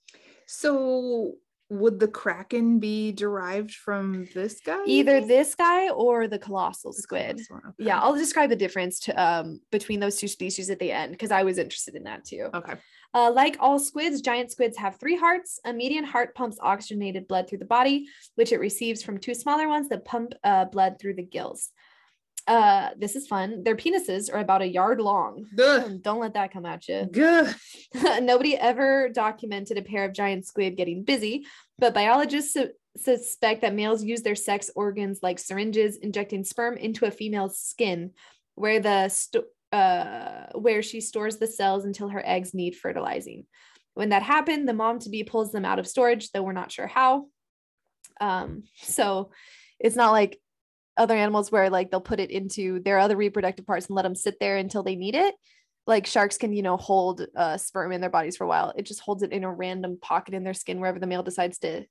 So 0.45 1.35
would 1.69 1.99
the 1.99 2.07
kraken 2.07 2.79
be 2.79 3.11
derived 3.11 3.71
from 3.71 4.27
this 4.33 4.59
guy? 4.59 4.83
Either 4.85 5.21
this 5.21 5.53
guy 5.55 5.89
or 5.89 6.27
the 6.27 6.39
colossal 6.39 6.91
The 6.91 7.01
squid. 7.01 7.41
colossal 7.47 7.69
okay. 7.69 7.85
Yeah, 7.85 7.99
I'll 7.99 8.15
describe 8.15 8.49
the 8.49 8.55
difference 8.55 8.99
to, 9.01 9.13
um, 9.13 9.61
between 9.71 9.99
those 9.99 10.17
two 10.17 10.27
species 10.27 10.69
at 10.71 10.79
the 10.79 10.91
end 10.91 11.11
because 11.11 11.31
I 11.31 11.43
was 11.43 11.57
interested 11.59 11.95
in 11.95 12.03
that 12.03 12.25
too. 12.25 12.49
Okay. 12.53 12.73
Uh, 13.13 13.31
like 13.33 13.57
all 13.59 13.79
squids, 13.79 14.21
giant 14.21 14.51
squids 14.51 14.77
have 14.77 14.99
three 14.99 15.17
hearts. 15.17 15.59
A 15.65 15.73
median 15.73 16.03
heart 16.03 16.35
pumps 16.35 16.57
oxygenated 16.61 17.27
blood 17.27 17.49
through 17.49 17.57
the 17.57 17.65
body, 17.65 18.07
which 18.35 18.51
it 18.51 18.59
receives 18.59 19.01
from 19.01 19.17
two 19.17 19.33
smaller 19.33 19.67
ones 19.67 19.89
that 19.89 20.05
pump 20.05 20.33
uh, 20.43 20.65
blood 20.65 20.97
through 20.99 21.15
the 21.15 21.23
gills. 21.23 21.71
Uh, 22.47 22.89
this 22.97 23.15
is 23.15 23.27
fun. 23.27 23.63
Their 23.63 23.75
penises 23.75 24.33
are 24.33 24.39
about 24.39 24.63
a 24.63 24.67
yard 24.67 24.99
long. 24.99 25.45
Ugh. 25.59 26.01
Don't 26.01 26.19
let 26.19 26.33
that 26.33 26.51
come 26.51 26.65
at 26.65 26.87
you. 26.87 27.07
Nobody 28.21 28.55
ever 28.57 29.09
documented 29.09 29.77
a 29.77 29.83
pair 29.83 30.05
of 30.05 30.13
giant 30.13 30.47
squid 30.47 30.75
getting 30.75 31.03
busy, 31.03 31.45
but 31.77 31.93
biologists 31.93 32.53
su- 32.53 32.71
suspect 32.97 33.61
that 33.61 33.75
males 33.75 34.03
use 34.03 34.21
their 34.23 34.35
sex 34.35 34.71
organs 34.75 35.19
like 35.21 35.37
syringes, 35.37 35.97
injecting 35.97 36.43
sperm 36.43 36.75
into 36.75 37.05
a 37.05 37.11
female's 37.11 37.59
skin, 37.59 38.11
where 38.55 38.79
the 38.79 39.09
sto- 39.09 39.43
uh, 39.71 40.47
where 40.55 40.81
she 40.81 41.01
stores 41.01 41.37
the 41.37 41.47
cells 41.47 41.85
until 41.85 42.09
her 42.09 42.21
eggs 42.25 42.53
need 42.53 42.75
fertilizing. 42.75 43.45
When 43.93 44.09
that 44.09 44.23
happened, 44.23 44.67
the 44.67 44.73
mom 44.73 44.99
to 44.99 45.09
be 45.09 45.23
pulls 45.23 45.51
them 45.51 45.65
out 45.65 45.79
of 45.79 45.87
storage, 45.87 46.31
though 46.31 46.43
we're 46.43 46.53
not 46.53 46.71
sure 46.71 46.87
how. 46.87 47.27
Um, 48.21 48.63
so 48.81 49.31
it's 49.79 49.95
not 49.95 50.11
like 50.11 50.39
other 50.97 51.15
animals 51.15 51.51
where 51.51 51.69
like 51.69 51.89
they'll 51.91 52.01
put 52.01 52.19
it 52.19 52.31
into 52.31 52.79
their 52.81 52.99
other 52.99 53.15
reproductive 53.15 53.65
parts 53.65 53.87
and 53.87 53.95
let 53.95 54.01
them 54.03 54.15
sit 54.15 54.39
there 54.39 54.57
until 54.57 54.83
they 54.83 54.97
need 54.97 55.15
it 55.15 55.33
like 55.87 56.05
sharks 56.05 56.37
can 56.37 56.51
you 56.51 56.61
know 56.61 56.75
hold 56.75 57.25
uh, 57.37 57.55
sperm 57.57 57.93
in 57.93 58.01
their 58.01 58.09
bodies 58.09 58.35
for 58.35 58.43
a 58.43 58.47
while 58.47 58.73
it 58.75 58.85
just 58.85 58.99
holds 58.99 59.23
it 59.23 59.31
in 59.31 59.45
a 59.45 59.51
random 59.51 59.97
pocket 60.01 60.33
in 60.33 60.43
their 60.43 60.53
skin 60.53 60.79
wherever 60.81 60.99
the 60.99 61.07
male 61.07 61.23
decides 61.23 61.57
to 61.59 61.85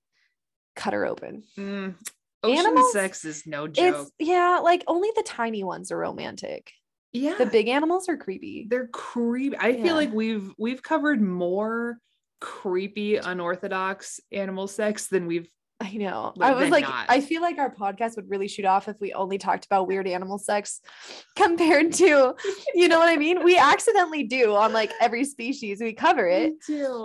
cut 0.76 0.92
her 0.92 1.06
open 1.06 1.42
Mm. 1.56 1.94
Ocean 2.42 2.58
Animals? 2.66 2.92
sex 2.92 3.24
is 3.24 3.46
no 3.46 3.66
joke. 3.66 3.96
it's 3.96 4.12
yeah 4.18 4.60
like 4.62 4.84
only 4.86 5.08
the 5.16 5.22
tiny 5.22 5.64
ones 5.64 5.90
are 5.90 5.96
romantic 5.98 6.70
yeah. 7.12 7.34
the 7.36 7.46
big 7.46 7.68
animals 7.68 8.08
are 8.08 8.16
creepy 8.16 8.66
they're 8.68 8.88
creepy. 8.88 9.56
I 9.56 9.68
Yeah. 9.68 9.82
feel 9.82 9.94
like 9.94 10.12
we've 10.12 10.52
we've 10.58 10.82
covered 10.82 11.20
more 11.22 11.98
creepy, 12.40 13.16
unorthodox 13.16 14.20
animal 14.32 14.68
sex 14.68 15.08
than 15.08 15.26
we've 15.26 15.48
i 15.80 15.92
know 15.92 16.32
Like, 16.34 16.52
i 16.52 16.60
was 16.60 16.70
like 16.70 16.82
not. 16.82 17.06
i 17.08 17.20
feel 17.20 17.40
like 17.40 17.56
our 17.58 17.72
podcast 17.72 18.16
would 18.16 18.28
really 18.28 18.48
shoot 18.48 18.64
off 18.64 18.88
if 18.88 19.00
we 19.00 19.12
only 19.12 19.38
talked 19.38 19.64
about 19.64 19.86
weird 19.86 20.08
animal 20.08 20.36
sex 20.36 20.80
compared 21.36 21.92
to 21.94 22.34
you 22.74 22.88
know 22.88 22.98
what 22.98 23.08
i 23.08 23.16
mean 23.16 23.44
we 23.44 23.56
accidentally 23.56 24.24
do 24.24 24.56
on 24.56 24.72
like 24.72 24.90
every 25.00 25.24
species 25.24 25.80
we 25.80 25.92
cover 25.92 26.26
it 26.26 26.54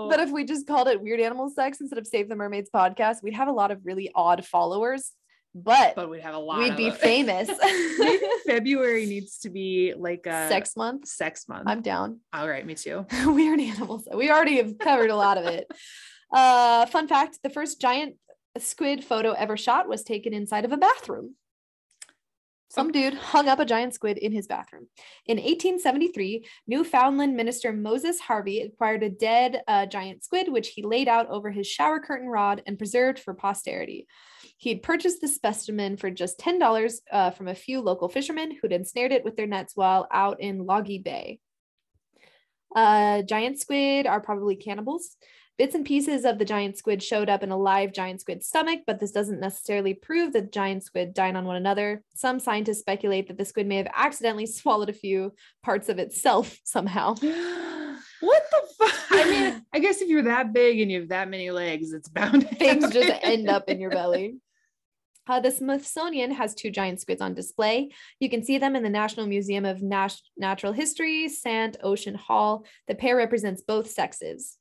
But 0.10 0.20
if 0.20 0.32
we 0.32 0.44
just 0.44 0.66
called 0.66 0.88
it 0.88 1.00
Weird 1.02 1.20
Animal 1.20 1.50
Sex 1.52 1.82
instead 1.82 2.00
of 2.00 2.08
Save 2.08 2.30
the 2.30 2.36
Mermaids 2.36 2.70
podcast, 2.74 3.22
we'd 3.24 3.36
have 3.36 3.48
a 3.48 3.52
lot 3.52 3.70
of 3.72 3.80
really 3.86 4.10
odd 4.16 4.44
followers, 4.46 5.12
but, 5.56 5.96
but 5.96 6.10
we'd 6.10 6.22
have 6.22 6.36
a 6.36 6.40
lot 6.40 6.60
we'd 6.60 6.76
be 6.76 6.88
it. 6.88 6.98
famous. 6.98 7.48
Maybe 8.00 8.26
February 8.48 9.06
needs 9.06 9.40
to 9.40 9.50
be 9.50 9.94
like 9.98 10.26
a 10.26 10.48
Sex 10.50 10.76
month. 10.76 11.08
sex 11.08 11.48
month. 11.48 11.64
I'm 11.68 11.82
down. 11.82 12.20
All 12.34 12.48
right, 12.50 12.66
me 12.66 12.76
too. 12.76 13.06
Weird 13.26 13.60
animals. 13.60 14.08
We 14.14 14.32
already 14.32 14.58
have 14.58 14.78
covered 14.80 15.10
a 15.10 15.16
lot 15.16 15.38
of 15.38 15.46
it. 15.46 15.68
Uh, 16.34 16.86
fun 16.88 17.08
fact 17.08 17.40
the 17.44 17.50
first 17.50 17.80
giant 17.80 18.16
squid 18.58 19.04
photo 19.04 19.32
ever 19.34 19.58
shot 19.58 19.88
was 19.88 20.04
taken 20.04 20.34
inside 20.34 20.66
of 20.66 20.72
a 20.72 20.78
bathroom. 20.78 21.36
Some 22.74 22.92
dude 22.92 23.14
hung 23.14 23.48
up 23.50 23.60
a 23.60 23.66
giant 23.66 23.94
squid 23.94 24.18
in 24.18 24.32
his 24.32 24.48
bathroom. 24.48 24.88
In 25.28 25.38
1873, 25.38 26.44
Newfoundland 26.66 27.36
minister 27.36 27.72
Moses 27.72 28.20
Harvey 28.20 28.62
acquired 28.62 29.04
a 29.04 29.12
dead 29.12 29.62
uh, 29.68 29.86
giant 29.86 30.24
squid, 30.24 30.52
which 30.52 30.70
he 30.70 30.82
laid 30.82 31.08
out 31.08 31.30
over 31.30 31.52
his 31.52 31.68
shower 31.68 32.00
curtain 32.00 32.28
rod 32.28 32.64
and 32.66 32.80
preserved 32.80 33.20
for 33.20 33.36
posterity. 33.36 34.08
He'd 34.58 34.82
purchased 34.82 35.22
the 35.22 35.28
specimen 35.28 35.98
for 35.98 36.10
just 36.10 36.40
$10 36.40 36.94
uh, 37.12 37.30
from 37.30 37.48
a 37.48 37.54
few 37.54 37.80
local 37.80 38.10
fishermen 38.10 38.58
who'd 38.60 38.74
ensnared 38.74 39.12
it 39.12 39.24
with 39.24 39.38
their 39.38 39.46
nets 39.46 39.74
while 39.76 40.08
out 40.12 40.42
in 40.42 40.66
Logy 40.66 40.98
Bay. 40.98 41.40
Uh, 42.76 43.22
giant 43.22 43.60
squid 43.60 44.08
are 44.08 44.20
probably 44.20 44.56
cannibals. 44.56 45.16
Bits 45.56 45.76
and 45.76 45.86
pieces 45.86 46.26
of 46.26 46.40
the 46.40 46.46
giant 46.46 46.78
squid 46.78 47.04
showed 47.04 47.30
up 47.30 47.44
in 47.44 47.52
a 47.52 47.58
live 47.58 47.94
giant 47.94 48.22
squid 48.22 48.44
stomach, 48.44 48.82
but 48.88 49.00
this 49.00 49.12
doesn't 49.12 49.40
necessarily 49.40 49.94
prove 49.94 50.34
that 50.34 50.52
giant 50.52 50.84
squid 50.84 51.14
dine 51.14 51.36
on 51.36 51.46
one 51.46 51.56
another. 51.56 52.02
Some 52.16 52.40
scientists 52.40 52.80
speculate 52.80 53.28
that 53.28 53.38
the 53.38 53.46
squid 53.46 53.68
may 53.68 53.78
have 53.78 53.92
accidentally 53.94 54.46
swallowed 54.48 54.90
a 54.90 54.94
few 54.94 55.34
parts 55.62 55.90
of 55.90 56.00
itself 56.00 56.58
somehow. 56.64 57.14
what 58.22 58.44
the 58.52 58.68
fuck? 58.80 58.96
I 59.12 59.30
mean, 59.30 59.66
I 59.74 59.78
guess 59.78 60.02
if 60.02 60.10
you're 60.10 60.24
that 60.24 60.54
big 60.54 60.80
and 60.80 60.92
you 60.92 61.02
have 61.02 61.10
that 61.10 61.30
many 61.30 61.52
legs, 61.52 61.94
it's 61.94 62.10
bound 62.10 62.42
to 62.42 62.56
Things 62.56 62.92
just 62.92 63.12
end 63.22 63.48
up 63.48 63.70
in 63.70 63.80
your 63.80 63.92
belly. 63.92 64.38
Uh, 65.28 65.40
the 65.40 65.52
Smithsonian 65.52 66.32
has 66.32 66.56
two 66.56 66.72
giant 66.72 67.00
squids 67.00 67.22
on 67.22 67.34
display. 67.34 67.92
You 68.20 68.30
can 68.30 68.44
see 68.44 68.58
them 68.58 68.76
in 68.76 68.84
the 68.84 68.90
National 68.90 69.28
Museum 69.28 69.66
of 69.66 69.82
Nat- 69.82 70.20
Natural 70.36 70.74
History, 70.74 71.30
Sant 71.30 71.78
Ocean 71.82 72.16
Hall. 72.16 72.66
The 72.88 72.96
pair 72.96 73.16
represents 73.16 73.62
both 73.62 73.90
sexes. 73.90 74.58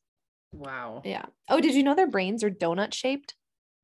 Wow. 0.52 1.02
Yeah. 1.04 1.24
Oh, 1.48 1.60
did 1.60 1.74
you 1.74 1.82
know 1.82 1.94
their 1.94 2.06
brains 2.10 2.44
are 2.44 2.50
donut 2.50 2.94
shaped? 2.94 3.34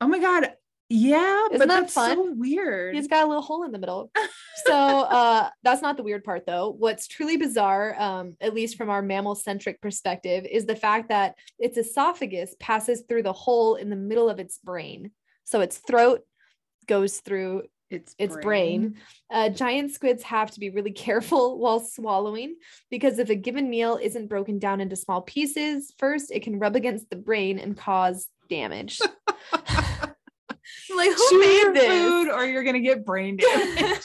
Oh 0.01 0.07
my 0.07 0.19
god. 0.19 0.53
Yeah, 0.91 1.47
Isn't 1.51 1.59
but 1.59 1.69
that 1.69 1.81
that's 1.83 1.93
so 1.93 2.01
fun? 2.01 2.39
weird. 2.39 2.95
He's 2.95 3.09
got 3.09 3.25
a 3.25 3.27
little 3.27 3.43
hole 3.43 3.65
in 3.65 3.73
the 3.73 3.79
middle. 3.79 4.11
So 4.67 4.75
uh 4.75 5.51
that's 5.63 5.83
not 5.83 5.97
the 5.97 6.03
weird 6.03 6.25
part 6.25 6.45
though. 6.45 6.75
What's 6.77 7.07
truly 7.07 7.37
bizarre, 7.37 7.95
um, 7.99 8.37
at 8.41 8.55
least 8.55 8.77
from 8.77 8.91
our 8.91 9.01
mammal-centric 9.03 9.81
perspective, 9.81 10.45
is 10.45 10.67
the 10.67 10.75
fact 10.75 11.11
that 11.11 11.37
its 11.61 11.79
esophagus 11.79 12.57
passes 12.59 13.03
through 13.09 13.23
the 13.23 13.33
hole 13.33 13.77
in 13.77 13.89
the 13.89 13.97
middle 13.97 14.29
of 14.29 14.41
its 14.41 14.59
brain. 14.59 15.13
So 15.45 15.61
its 15.61 15.79
throat 15.79 16.23
goes 16.87 17.21
through 17.21 17.63
it's 17.91 18.15
its 18.19 18.37
brain. 18.37 18.97
Uh, 19.31 19.49
giant 19.49 19.93
squids 19.93 20.23
have 20.25 20.51
to 20.53 20.61
be 20.61 20.71
really 20.71 20.93
careful 21.07 21.59
while 21.59 21.81
swallowing 21.81 22.57
because 22.91 23.19
if 23.19 23.31
a 23.31 23.35
given 23.35 23.71
meal 23.71 23.99
isn't 24.01 24.29
broken 24.29 24.59
down 24.59 24.81
into 24.81 24.97
small 24.97 25.23
pieces, 25.23 25.93
first 25.99 26.31
it 26.31 26.43
can 26.43 26.59
rub 26.59 26.77
against 26.77 27.11
the 27.11 27.17
brain 27.17 27.59
and 27.59 27.77
cause 27.77 28.29
damage. 28.49 29.01
Like, 30.95 31.11
who 31.11 31.31
Chew 31.31 31.41
made 31.41 31.75
this? 31.75 31.87
food 31.87 32.29
or 32.31 32.45
you're 32.45 32.63
gonna 32.63 32.81
get 32.81 33.05
brain 33.05 33.37
damage. 33.37 34.01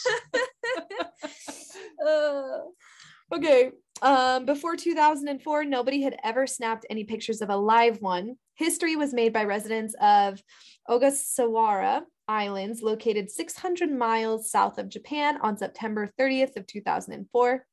Uh, 2.06 2.60
okay. 3.34 3.72
Um, 4.02 4.46
before 4.46 4.76
2004, 4.76 5.66
nobody 5.66 6.02
had 6.02 6.18
ever 6.24 6.46
snapped 6.46 6.86
any 6.90 7.04
pictures 7.06 7.42
of 7.42 7.50
a 7.50 7.56
live 7.56 8.02
one. 8.02 8.36
History 8.56 8.96
was 8.96 9.14
made 9.14 9.32
by 9.34 9.46
residents 9.46 9.96
of 10.02 10.42
Ogasawara 10.90 12.04
Islands, 12.28 12.82
located 12.82 13.30
600 13.30 13.92
miles 13.92 14.50
south 14.50 14.78
of 14.78 14.90
Japan, 14.90 15.38
on 15.42 15.58
September 15.58 16.10
30th 16.20 16.56
of 16.58 16.68
2004. 16.68 17.66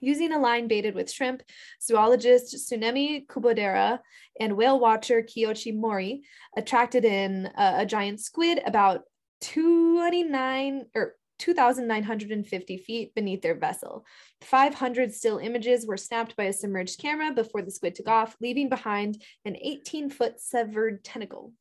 Using 0.00 0.32
a 0.32 0.38
line 0.38 0.68
baited 0.68 0.94
with 0.94 1.10
shrimp, 1.10 1.42
zoologist 1.80 2.54
Tsunemi 2.54 3.26
Kubodera 3.26 4.00
and 4.40 4.56
whale 4.56 4.80
watcher 4.80 5.22
Kiyoshi 5.22 5.74
Mori 5.74 6.22
attracted 6.56 7.04
in 7.04 7.46
uh, 7.46 7.74
a 7.78 7.86
giant 7.86 8.20
squid 8.20 8.60
about 8.66 9.02
29 9.40 10.86
or 10.94 11.14
2,950 11.38 12.76
feet 12.78 13.14
beneath 13.14 13.42
their 13.42 13.54
vessel. 13.54 14.04
500 14.42 15.12
still 15.12 15.38
images 15.38 15.86
were 15.86 15.96
snapped 15.96 16.36
by 16.36 16.44
a 16.44 16.52
submerged 16.52 17.00
camera 17.00 17.32
before 17.32 17.62
the 17.62 17.70
squid 17.70 17.94
took 17.94 18.08
off, 18.08 18.36
leaving 18.40 18.68
behind 18.68 19.22
an 19.44 19.56
18 19.60 20.10
foot 20.10 20.40
severed 20.40 21.04
tentacle. 21.04 21.52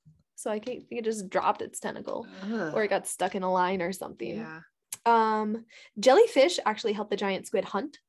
So 0.43 0.51
I 0.51 0.59
think 0.59 0.83
it 0.91 1.05
just 1.05 1.29
dropped 1.29 1.61
its 1.61 1.79
tentacle 1.79 2.27
Ugh. 2.43 2.73
or 2.75 2.83
it 2.83 2.89
got 2.89 3.07
stuck 3.07 3.33
in 3.33 3.43
a 3.43 3.51
line 3.51 3.81
or 3.81 3.93
something. 3.93 4.39
yeah. 4.39 4.59
Um, 5.05 5.63
jellyfish 5.97 6.59
actually 6.65 6.91
help 6.91 7.09
the 7.09 7.15
giant 7.15 7.47
squid 7.47 7.63
hunt. 7.63 7.99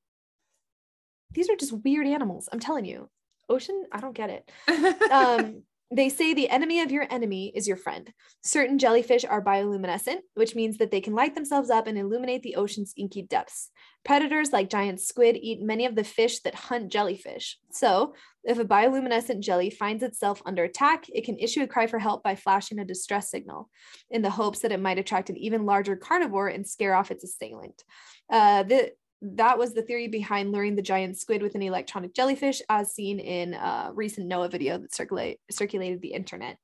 These 1.30 1.48
are 1.48 1.54
just 1.54 1.72
weird 1.84 2.08
animals. 2.08 2.48
I'm 2.52 2.58
telling 2.58 2.86
you. 2.86 3.08
Ocean, 3.48 3.84
I 3.92 4.00
don't 4.00 4.16
get 4.16 4.30
it. 4.30 4.50
Um, 5.12 5.62
they 5.94 6.08
say 6.08 6.34
the 6.34 6.48
enemy 6.48 6.80
of 6.80 6.90
your 6.90 7.06
enemy 7.08 7.52
is 7.54 7.68
your 7.68 7.76
friend. 7.76 8.12
Certain 8.42 8.78
jellyfish 8.78 9.24
are 9.24 9.42
bioluminescent, 9.42 10.18
which 10.34 10.56
means 10.56 10.78
that 10.78 10.90
they 10.90 11.00
can 11.00 11.14
light 11.14 11.36
themselves 11.36 11.70
up 11.70 11.86
and 11.86 11.96
illuminate 11.96 12.42
the 12.42 12.56
ocean's 12.56 12.92
inky 12.96 13.22
depths. 13.22 13.70
Predators 14.04 14.52
like 14.52 14.68
giant 14.68 15.00
squid 15.00 15.36
eat 15.40 15.62
many 15.62 15.86
of 15.86 15.94
the 15.94 16.02
fish 16.02 16.40
that 16.40 16.54
hunt 16.54 16.90
jellyfish. 16.90 17.58
So, 17.70 18.14
if 18.42 18.58
a 18.58 18.64
bioluminescent 18.64 19.40
jelly 19.40 19.70
finds 19.70 20.02
itself 20.02 20.42
under 20.44 20.64
attack, 20.64 21.06
it 21.08 21.24
can 21.24 21.38
issue 21.38 21.62
a 21.62 21.66
cry 21.66 21.86
for 21.86 22.00
help 22.00 22.24
by 22.24 22.34
flashing 22.34 22.80
a 22.80 22.84
distress 22.84 23.30
signal 23.30 23.70
in 24.10 24.20
the 24.20 24.30
hopes 24.30 24.58
that 24.60 24.72
it 24.72 24.80
might 24.80 24.98
attract 24.98 25.30
an 25.30 25.36
even 25.38 25.64
larger 25.64 25.96
carnivore 25.96 26.48
and 26.48 26.66
scare 26.66 26.94
off 26.94 27.12
its 27.12 27.24
assailant. 27.24 27.84
Uh, 28.28 28.64
the, 28.64 28.90
that 29.24 29.58
was 29.58 29.72
the 29.72 29.82
theory 29.82 30.08
behind 30.08 30.52
luring 30.52 30.76
the 30.76 30.82
giant 30.82 31.16
squid 31.16 31.42
with 31.42 31.54
an 31.54 31.62
electronic 31.62 32.14
jellyfish, 32.14 32.60
as 32.68 32.94
seen 32.94 33.18
in 33.18 33.54
a 33.54 33.90
recent 33.94 34.30
NOAA 34.30 34.50
video 34.50 34.78
that 34.78 34.94
circulate, 34.94 35.40
circulated 35.50 36.02
the 36.02 36.12
internet. 36.12 36.58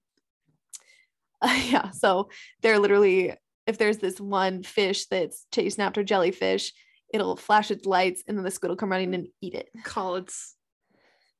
Uh, 1.40 1.58
yeah, 1.70 1.90
so 1.90 2.28
they're 2.60 2.78
literally, 2.78 3.34
if 3.66 3.78
there's 3.78 3.98
this 3.98 4.20
one 4.20 4.62
fish 4.62 5.06
that's 5.06 5.46
chasing 5.52 5.82
after 5.82 6.04
jellyfish, 6.04 6.72
it'll 7.12 7.36
flash 7.36 7.70
its 7.70 7.86
lights 7.86 8.22
and 8.28 8.36
then 8.36 8.44
the 8.44 8.50
squid 8.50 8.70
will 8.70 8.76
come 8.76 8.90
running 8.90 9.14
and 9.14 9.28
eat 9.40 9.54
it. 9.54 9.68
Call 9.82 10.16
its 10.16 10.54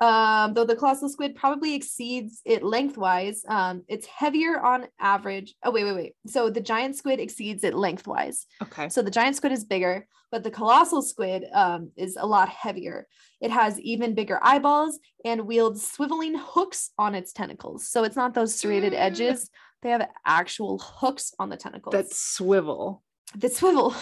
Um, 0.00 0.54
though 0.54 0.64
the 0.64 0.74
colossal 0.76 1.10
squid 1.10 1.34
probably 1.34 1.74
exceeds 1.74 2.40
it 2.46 2.62
lengthwise, 2.62 3.44
um, 3.46 3.82
it's 3.88 4.06
heavier 4.06 4.58
on 4.58 4.86
average. 4.98 5.54
Oh, 5.62 5.70
wait, 5.70 5.84
wait, 5.84 5.94
wait. 5.94 6.14
So 6.26 6.48
the 6.48 6.62
giant 6.62 6.96
squid 6.96 7.20
exceeds 7.20 7.62
it 7.62 7.74
lengthwise. 7.74 8.46
Okay. 8.62 8.88
So 8.88 9.02
the 9.02 9.10
giant 9.10 9.36
squid 9.36 9.52
is 9.52 9.66
bigger, 9.66 10.06
but 10.30 10.42
the 10.42 10.50
colossal 10.50 11.02
squid 11.02 11.44
um, 11.52 11.90
is 11.96 12.16
a 12.18 12.26
lot 12.26 12.48
heavier. 12.48 13.06
It 13.42 13.50
has 13.50 13.78
even 13.80 14.14
bigger 14.14 14.38
eyeballs 14.42 14.98
and 15.26 15.46
wields 15.46 15.86
swiveling 15.94 16.36
hooks 16.38 16.92
on 16.96 17.14
its 17.14 17.34
tentacles. 17.34 17.86
So 17.86 18.02
it's 18.04 18.16
not 18.16 18.32
those 18.32 18.54
serrated 18.54 18.94
Mm. 18.94 19.00
edges. 19.00 19.50
They 19.82 19.90
have 19.90 20.08
actual 20.24 20.78
hooks 20.78 21.34
on 21.38 21.48
the 21.48 21.56
tentacles 21.56 21.92
That 21.92 22.12
swivel. 22.12 23.02
that 23.36 23.52
swivel. 23.52 23.94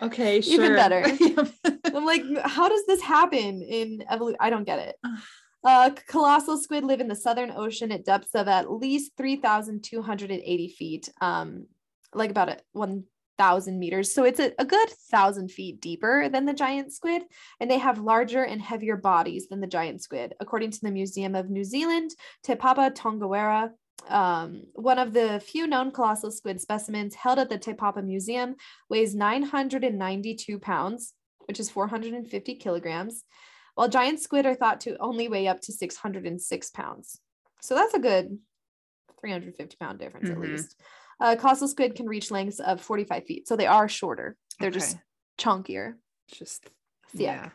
Okay, 0.00 0.40
sure. 0.40 0.54
Even 0.54 0.74
better. 0.74 1.04
I'm 1.94 2.04
like, 2.04 2.22
how 2.44 2.68
does 2.68 2.86
this 2.86 3.00
happen 3.02 3.62
in 3.62 4.04
evolution? 4.10 4.38
I 4.40 4.50
don't 4.50 4.64
get 4.64 4.78
it. 4.78 4.96
Uh, 5.64 5.90
colossal 6.08 6.58
squid 6.58 6.84
live 6.84 7.00
in 7.00 7.08
the 7.08 7.16
Southern 7.16 7.50
Ocean 7.50 7.90
at 7.90 8.04
depths 8.04 8.34
of 8.34 8.48
at 8.48 8.70
least 8.70 9.12
3,280 9.16 10.68
feet, 10.68 11.08
um, 11.20 11.66
like 12.12 12.30
about 12.30 12.50
a 12.50 12.58
1,000 12.72 13.78
meters. 13.78 14.12
So 14.12 14.24
it's 14.24 14.40
a, 14.40 14.52
a 14.58 14.64
good 14.66 14.90
thousand 15.10 15.50
feet 15.50 15.80
deeper 15.80 16.28
than 16.28 16.44
the 16.44 16.52
giant 16.52 16.92
squid, 16.92 17.22
and 17.60 17.70
they 17.70 17.78
have 17.78 17.98
larger 17.98 18.44
and 18.44 18.60
heavier 18.60 18.96
bodies 18.96 19.48
than 19.48 19.60
the 19.60 19.66
giant 19.66 20.02
squid. 20.02 20.34
According 20.38 20.72
to 20.72 20.80
the 20.82 20.90
Museum 20.90 21.34
of 21.34 21.48
New 21.48 21.64
Zealand, 21.64 22.10
Te 22.42 22.54
Papa 22.56 22.92
Tongawa, 22.94 23.70
um, 24.08 24.64
one 24.74 24.98
of 24.98 25.12
the 25.12 25.40
few 25.40 25.66
known 25.66 25.90
colossal 25.90 26.30
squid 26.30 26.60
specimens 26.60 27.14
held 27.14 27.38
at 27.38 27.48
the 27.48 27.58
Te 27.58 27.72
Papa 27.74 28.02
Museum, 28.02 28.56
weighs 28.88 29.14
992 29.14 30.58
pounds, 30.58 31.14
which 31.46 31.58
is 31.60 31.70
450 31.70 32.54
kilograms, 32.56 33.24
while 33.74 33.88
giant 33.88 34.20
squid 34.20 34.46
are 34.46 34.54
thought 34.54 34.80
to 34.80 34.96
only 34.98 35.28
weigh 35.28 35.48
up 35.48 35.60
to 35.62 35.72
606 35.72 36.70
pounds. 36.70 37.20
So 37.60 37.74
that's 37.74 37.94
a 37.94 37.98
good 37.98 38.38
350 39.20 39.76
pound 39.76 39.98
difference 39.98 40.28
Mhm. 40.28 40.32
at 40.32 40.38
least. 40.40 40.80
Uh, 41.20 41.36
colossal 41.36 41.68
squid 41.68 41.94
can 41.94 42.06
reach 42.06 42.30
lengths 42.30 42.60
of 42.60 42.80
45 42.80 43.24
feet, 43.24 43.48
so 43.48 43.56
they 43.56 43.66
are 43.66 43.88
shorter. 43.88 44.36
They're 44.60 44.70
just 44.70 44.96
Okay. 44.96 45.02
chunkier. 45.38 45.98
Just 46.28 46.68
Yeah. 47.12 47.50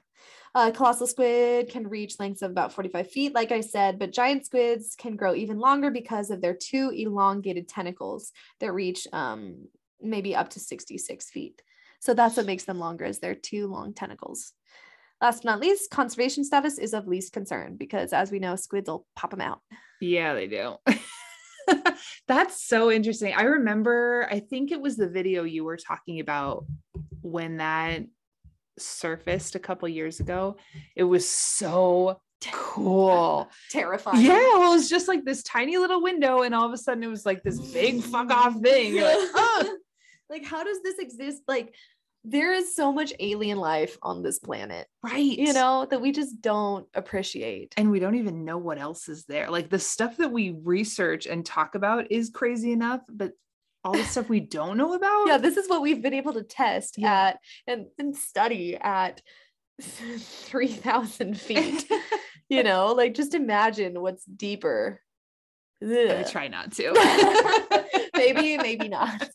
Uh, 0.56 0.72
colossal 0.72 1.08
squid 1.08 1.70
can 1.70 1.88
reach 1.88 2.20
lengths 2.20 2.42
of 2.42 2.52
about 2.52 2.74
45 2.74 3.10
feet, 3.12 3.36
like 3.36 3.52
I 3.52 3.62
said, 3.62 4.00
but 4.00 4.12
giant 4.12 4.46
squids 4.46 4.96
can 4.98 5.16
grow 5.16 5.36
even 5.36 5.60
longer 5.60 5.92
because 5.92 6.32
of 6.32 6.42
their 6.42 6.56
two 6.56 6.92
elongated 6.96 7.68
tentacles 7.68 8.32
that 8.60 8.74
reach 8.74 9.08
um, 9.14 9.68
maybe 10.02 10.36
up 10.36 10.50
to 10.50 10.60
66 10.60 11.30
feet. 11.30 11.62
So 12.02 12.14
that's 12.14 12.38
what 12.38 12.46
makes 12.46 12.64
them 12.64 12.80
longer 12.80 13.06
is 13.06 13.20
their 13.20 13.36
two 13.36 13.68
long 13.68 13.94
tentacles. 13.94 14.54
Last 15.22 15.44
but 15.44 15.52
not 15.52 15.60
least, 15.60 15.92
conservation 15.92 16.44
status 16.44 16.78
is 16.78 16.94
of 16.94 17.08
least 17.08 17.34
concern 17.34 17.76
because 17.76 18.14
as 18.14 18.32
we 18.32 18.40
know, 18.40 18.56
squids 18.56 18.90
will 18.90 19.06
pop 19.16 19.32
them 19.32 19.42
out. 19.42 19.60
Yeah, 20.00 20.34
they 20.34 20.48
do. 20.48 20.76
That's 22.28 22.66
so 22.66 22.90
interesting. 22.90 23.34
I 23.36 23.44
remember, 23.44 24.28
I 24.32 24.40
think 24.40 24.72
it 24.72 24.82
was 24.82 24.96
the 24.96 25.10
video 25.10 25.44
you 25.44 25.66
were 25.66 25.78
talking 25.78 26.22
about 26.22 26.66
when 27.22 27.58
that 27.58 28.04
surfaced 28.82 29.56
a 29.56 29.60
couple 29.60 29.88
years 29.88 30.20
ago. 30.20 30.58
It 30.96 31.04
was 31.04 31.28
so 31.30 32.20
cool. 32.52 33.50
Terrifying. 33.72 34.26
Yeah, 34.26 34.58
well, 34.58 34.72
it 34.72 34.76
was 34.76 34.90
just 34.90 35.08
like 35.08 35.26
this 35.26 35.44
tiny 35.44 35.78
little 35.78 36.02
window, 36.02 36.42
and 36.42 36.56
all 36.56 36.66
of 36.66 36.74
a 36.74 36.78
sudden 36.78 37.04
it 37.04 37.08
was 37.08 37.26
like 37.26 37.44
this 37.44 37.60
big 37.72 38.02
fuck 38.02 38.32
off 38.32 38.60
thing. 38.62 38.96
Like, 38.96 39.18
oh, 39.34 39.78
like, 40.30 40.46
how 40.46 40.64
does 40.64 40.82
this 40.84 41.00
exist? 41.00 41.44
Like, 41.48 41.74
there 42.24 42.54
is 42.54 42.76
so 42.76 42.92
much 42.92 43.14
alien 43.20 43.58
life 43.58 43.98
on 44.02 44.22
this 44.22 44.40
planet, 44.40 44.88
right. 45.02 45.24
you 45.24 45.54
know, 45.54 45.88
that 45.90 46.02
we 46.02 46.12
just 46.12 46.42
don't 46.42 46.86
appreciate. 46.94 47.74
and 47.78 47.90
we 47.90 48.00
don't 48.00 48.16
even 48.16 48.44
know 48.44 48.58
what 48.58 48.78
else 48.78 49.08
is 49.08 49.26
there. 49.26 49.50
Like 49.50 49.70
the 49.70 49.80
stuff 49.80 50.18
that 50.18 50.32
we 50.32 50.52
research 50.64 51.28
and 51.28 51.46
talk 51.46 51.76
about 51.76 52.12
is 52.12 52.30
crazy 52.30 52.74
enough, 52.74 53.02
but 53.10 53.32
all 53.84 53.94
the 53.94 54.04
stuff 54.04 54.28
we 54.30 54.40
don't 54.42 54.78
know 54.78 54.94
about. 54.94 55.28
yeah, 55.28 55.38
this 55.38 55.58
is 55.58 55.70
what 55.70 55.82
we've 55.82 56.02
been 56.02 56.14
able 56.14 56.34
to 56.34 56.44
test 56.44 56.96
Yeah. 56.98 57.28
at 57.30 57.40
and, 57.68 57.86
and 57.98 58.16
study 58.16 58.76
at 58.76 59.22
3,000 59.82 61.40
feet. 61.40 61.90
you 62.50 62.64
know, 62.64 62.94
like 62.94 63.14
just 63.14 63.34
imagine 63.34 64.02
what's 64.02 64.26
deeper. 64.26 65.02
I 65.82 66.26
try 66.30 66.50
not 66.50 66.74
to. 66.74 66.92
maybe, 68.16 68.58
maybe 68.58 68.90
not. 68.90 69.30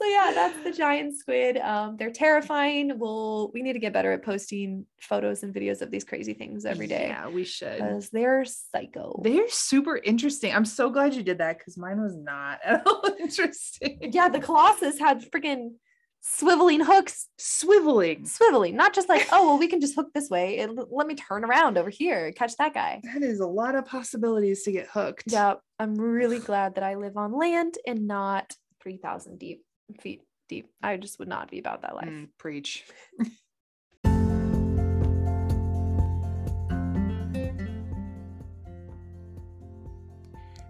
It's 0.00 0.10
yeah, 0.12 0.32
that's 0.34 0.64
the 0.64 0.72
giant 0.72 1.16
squid. 1.16 1.56
Um, 1.58 1.96
they're 1.96 2.10
terrifying. 2.10 2.98
We'll 2.98 3.50
we 3.52 3.62
need 3.62 3.74
to 3.74 3.78
get 3.78 3.92
better 3.92 4.12
at 4.12 4.22
posting 4.24 4.86
photos 5.00 5.42
and 5.42 5.54
videos 5.54 5.82
of 5.82 5.90
these 5.90 6.04
crazy 6.04 6.34
things 6.34 6.64
every 6.64 6.86
day. 6.86 7.08
Yeah, 7.08 7.28
we 7.28 7.44
should. 7.44 7.76
Because 7.78 8.10
they're 8.10 8.44
psycho. 8.44 9.20
They're 9.22 9.48
super 9.48 9.96
interesting. 9.96 10.54
I'm 10.54 10.64
so 10.64 10.90
glad 10.90 11.14
you 11.14 11.22
did 11.22 11.38
that 11.38 11.58
because 11.58 11.76
mine 11.76 12.00
was 12.00 12.16
not 12.16 12.60
at 12.64 12.86
all 12.86 13.04
interesting. 13.18 13.98
yeah, 14.12 14.28
the 14.28 14.40
Colossus 14.40 14.98
had 14.98 15.22
freaking 15.30 15.72
swiveling 16.22 16.84
hooks, 16.84 17.28
Swiveling. 17.40 18.28
swiveling, 18.30 18.74
not 18.74 18.92
just 18.94 19.08
like, 19.08 19.26
oh, 19.32 19.46
well, 19.48 19.58
we 19.58 19.68
can 19.68 19.80
just 19.80 19.94
hook 19.94 20.08
this 20.14 20.28
way. 20.28 20.58
And 20.58 20.78
let 20.90 21.06
me 21.06 21.14
turn 21.14 21.44
around 21.44 21.78
over 21.78 21.88
here, 21.90 22.30
catch 22.32 22.56
that 22.56 22.74
guy. 22.74 23.00
That 23.14 23.22
is 23.22 23.40
a 23.40 23.46
lot 23.46 23.74
of 23.74 23.86
possibilities 23.86 24.62
to 24.64 24.72
get 24.72 24.86
hooked. 24.88 25.24
Yeah, 25.26 25.54
I'm 25.78 25.94
really 25.94 26.38
glad 26.38 26.74
that 26.74 26.84
I 26.84 26.96
live 26.96 27.16
on 27.16 27.32
land 27.32 27.76
and 27.86 28.06
not 28.06 28.52
3,000 28.82 29.38
deep 29.38 29.62
feet 29.94 30.22
deep. 30.48 30.70
I 30.82 30.96
just 30.96 31.18
would 31.18 31.28
not 31.28 31.50
be 31.50 31.58
about 31.58 31.82
that 31.82 31.94
life. 31.94 32.08
Mm, 32.08 32.28
preach. 32.36 32.84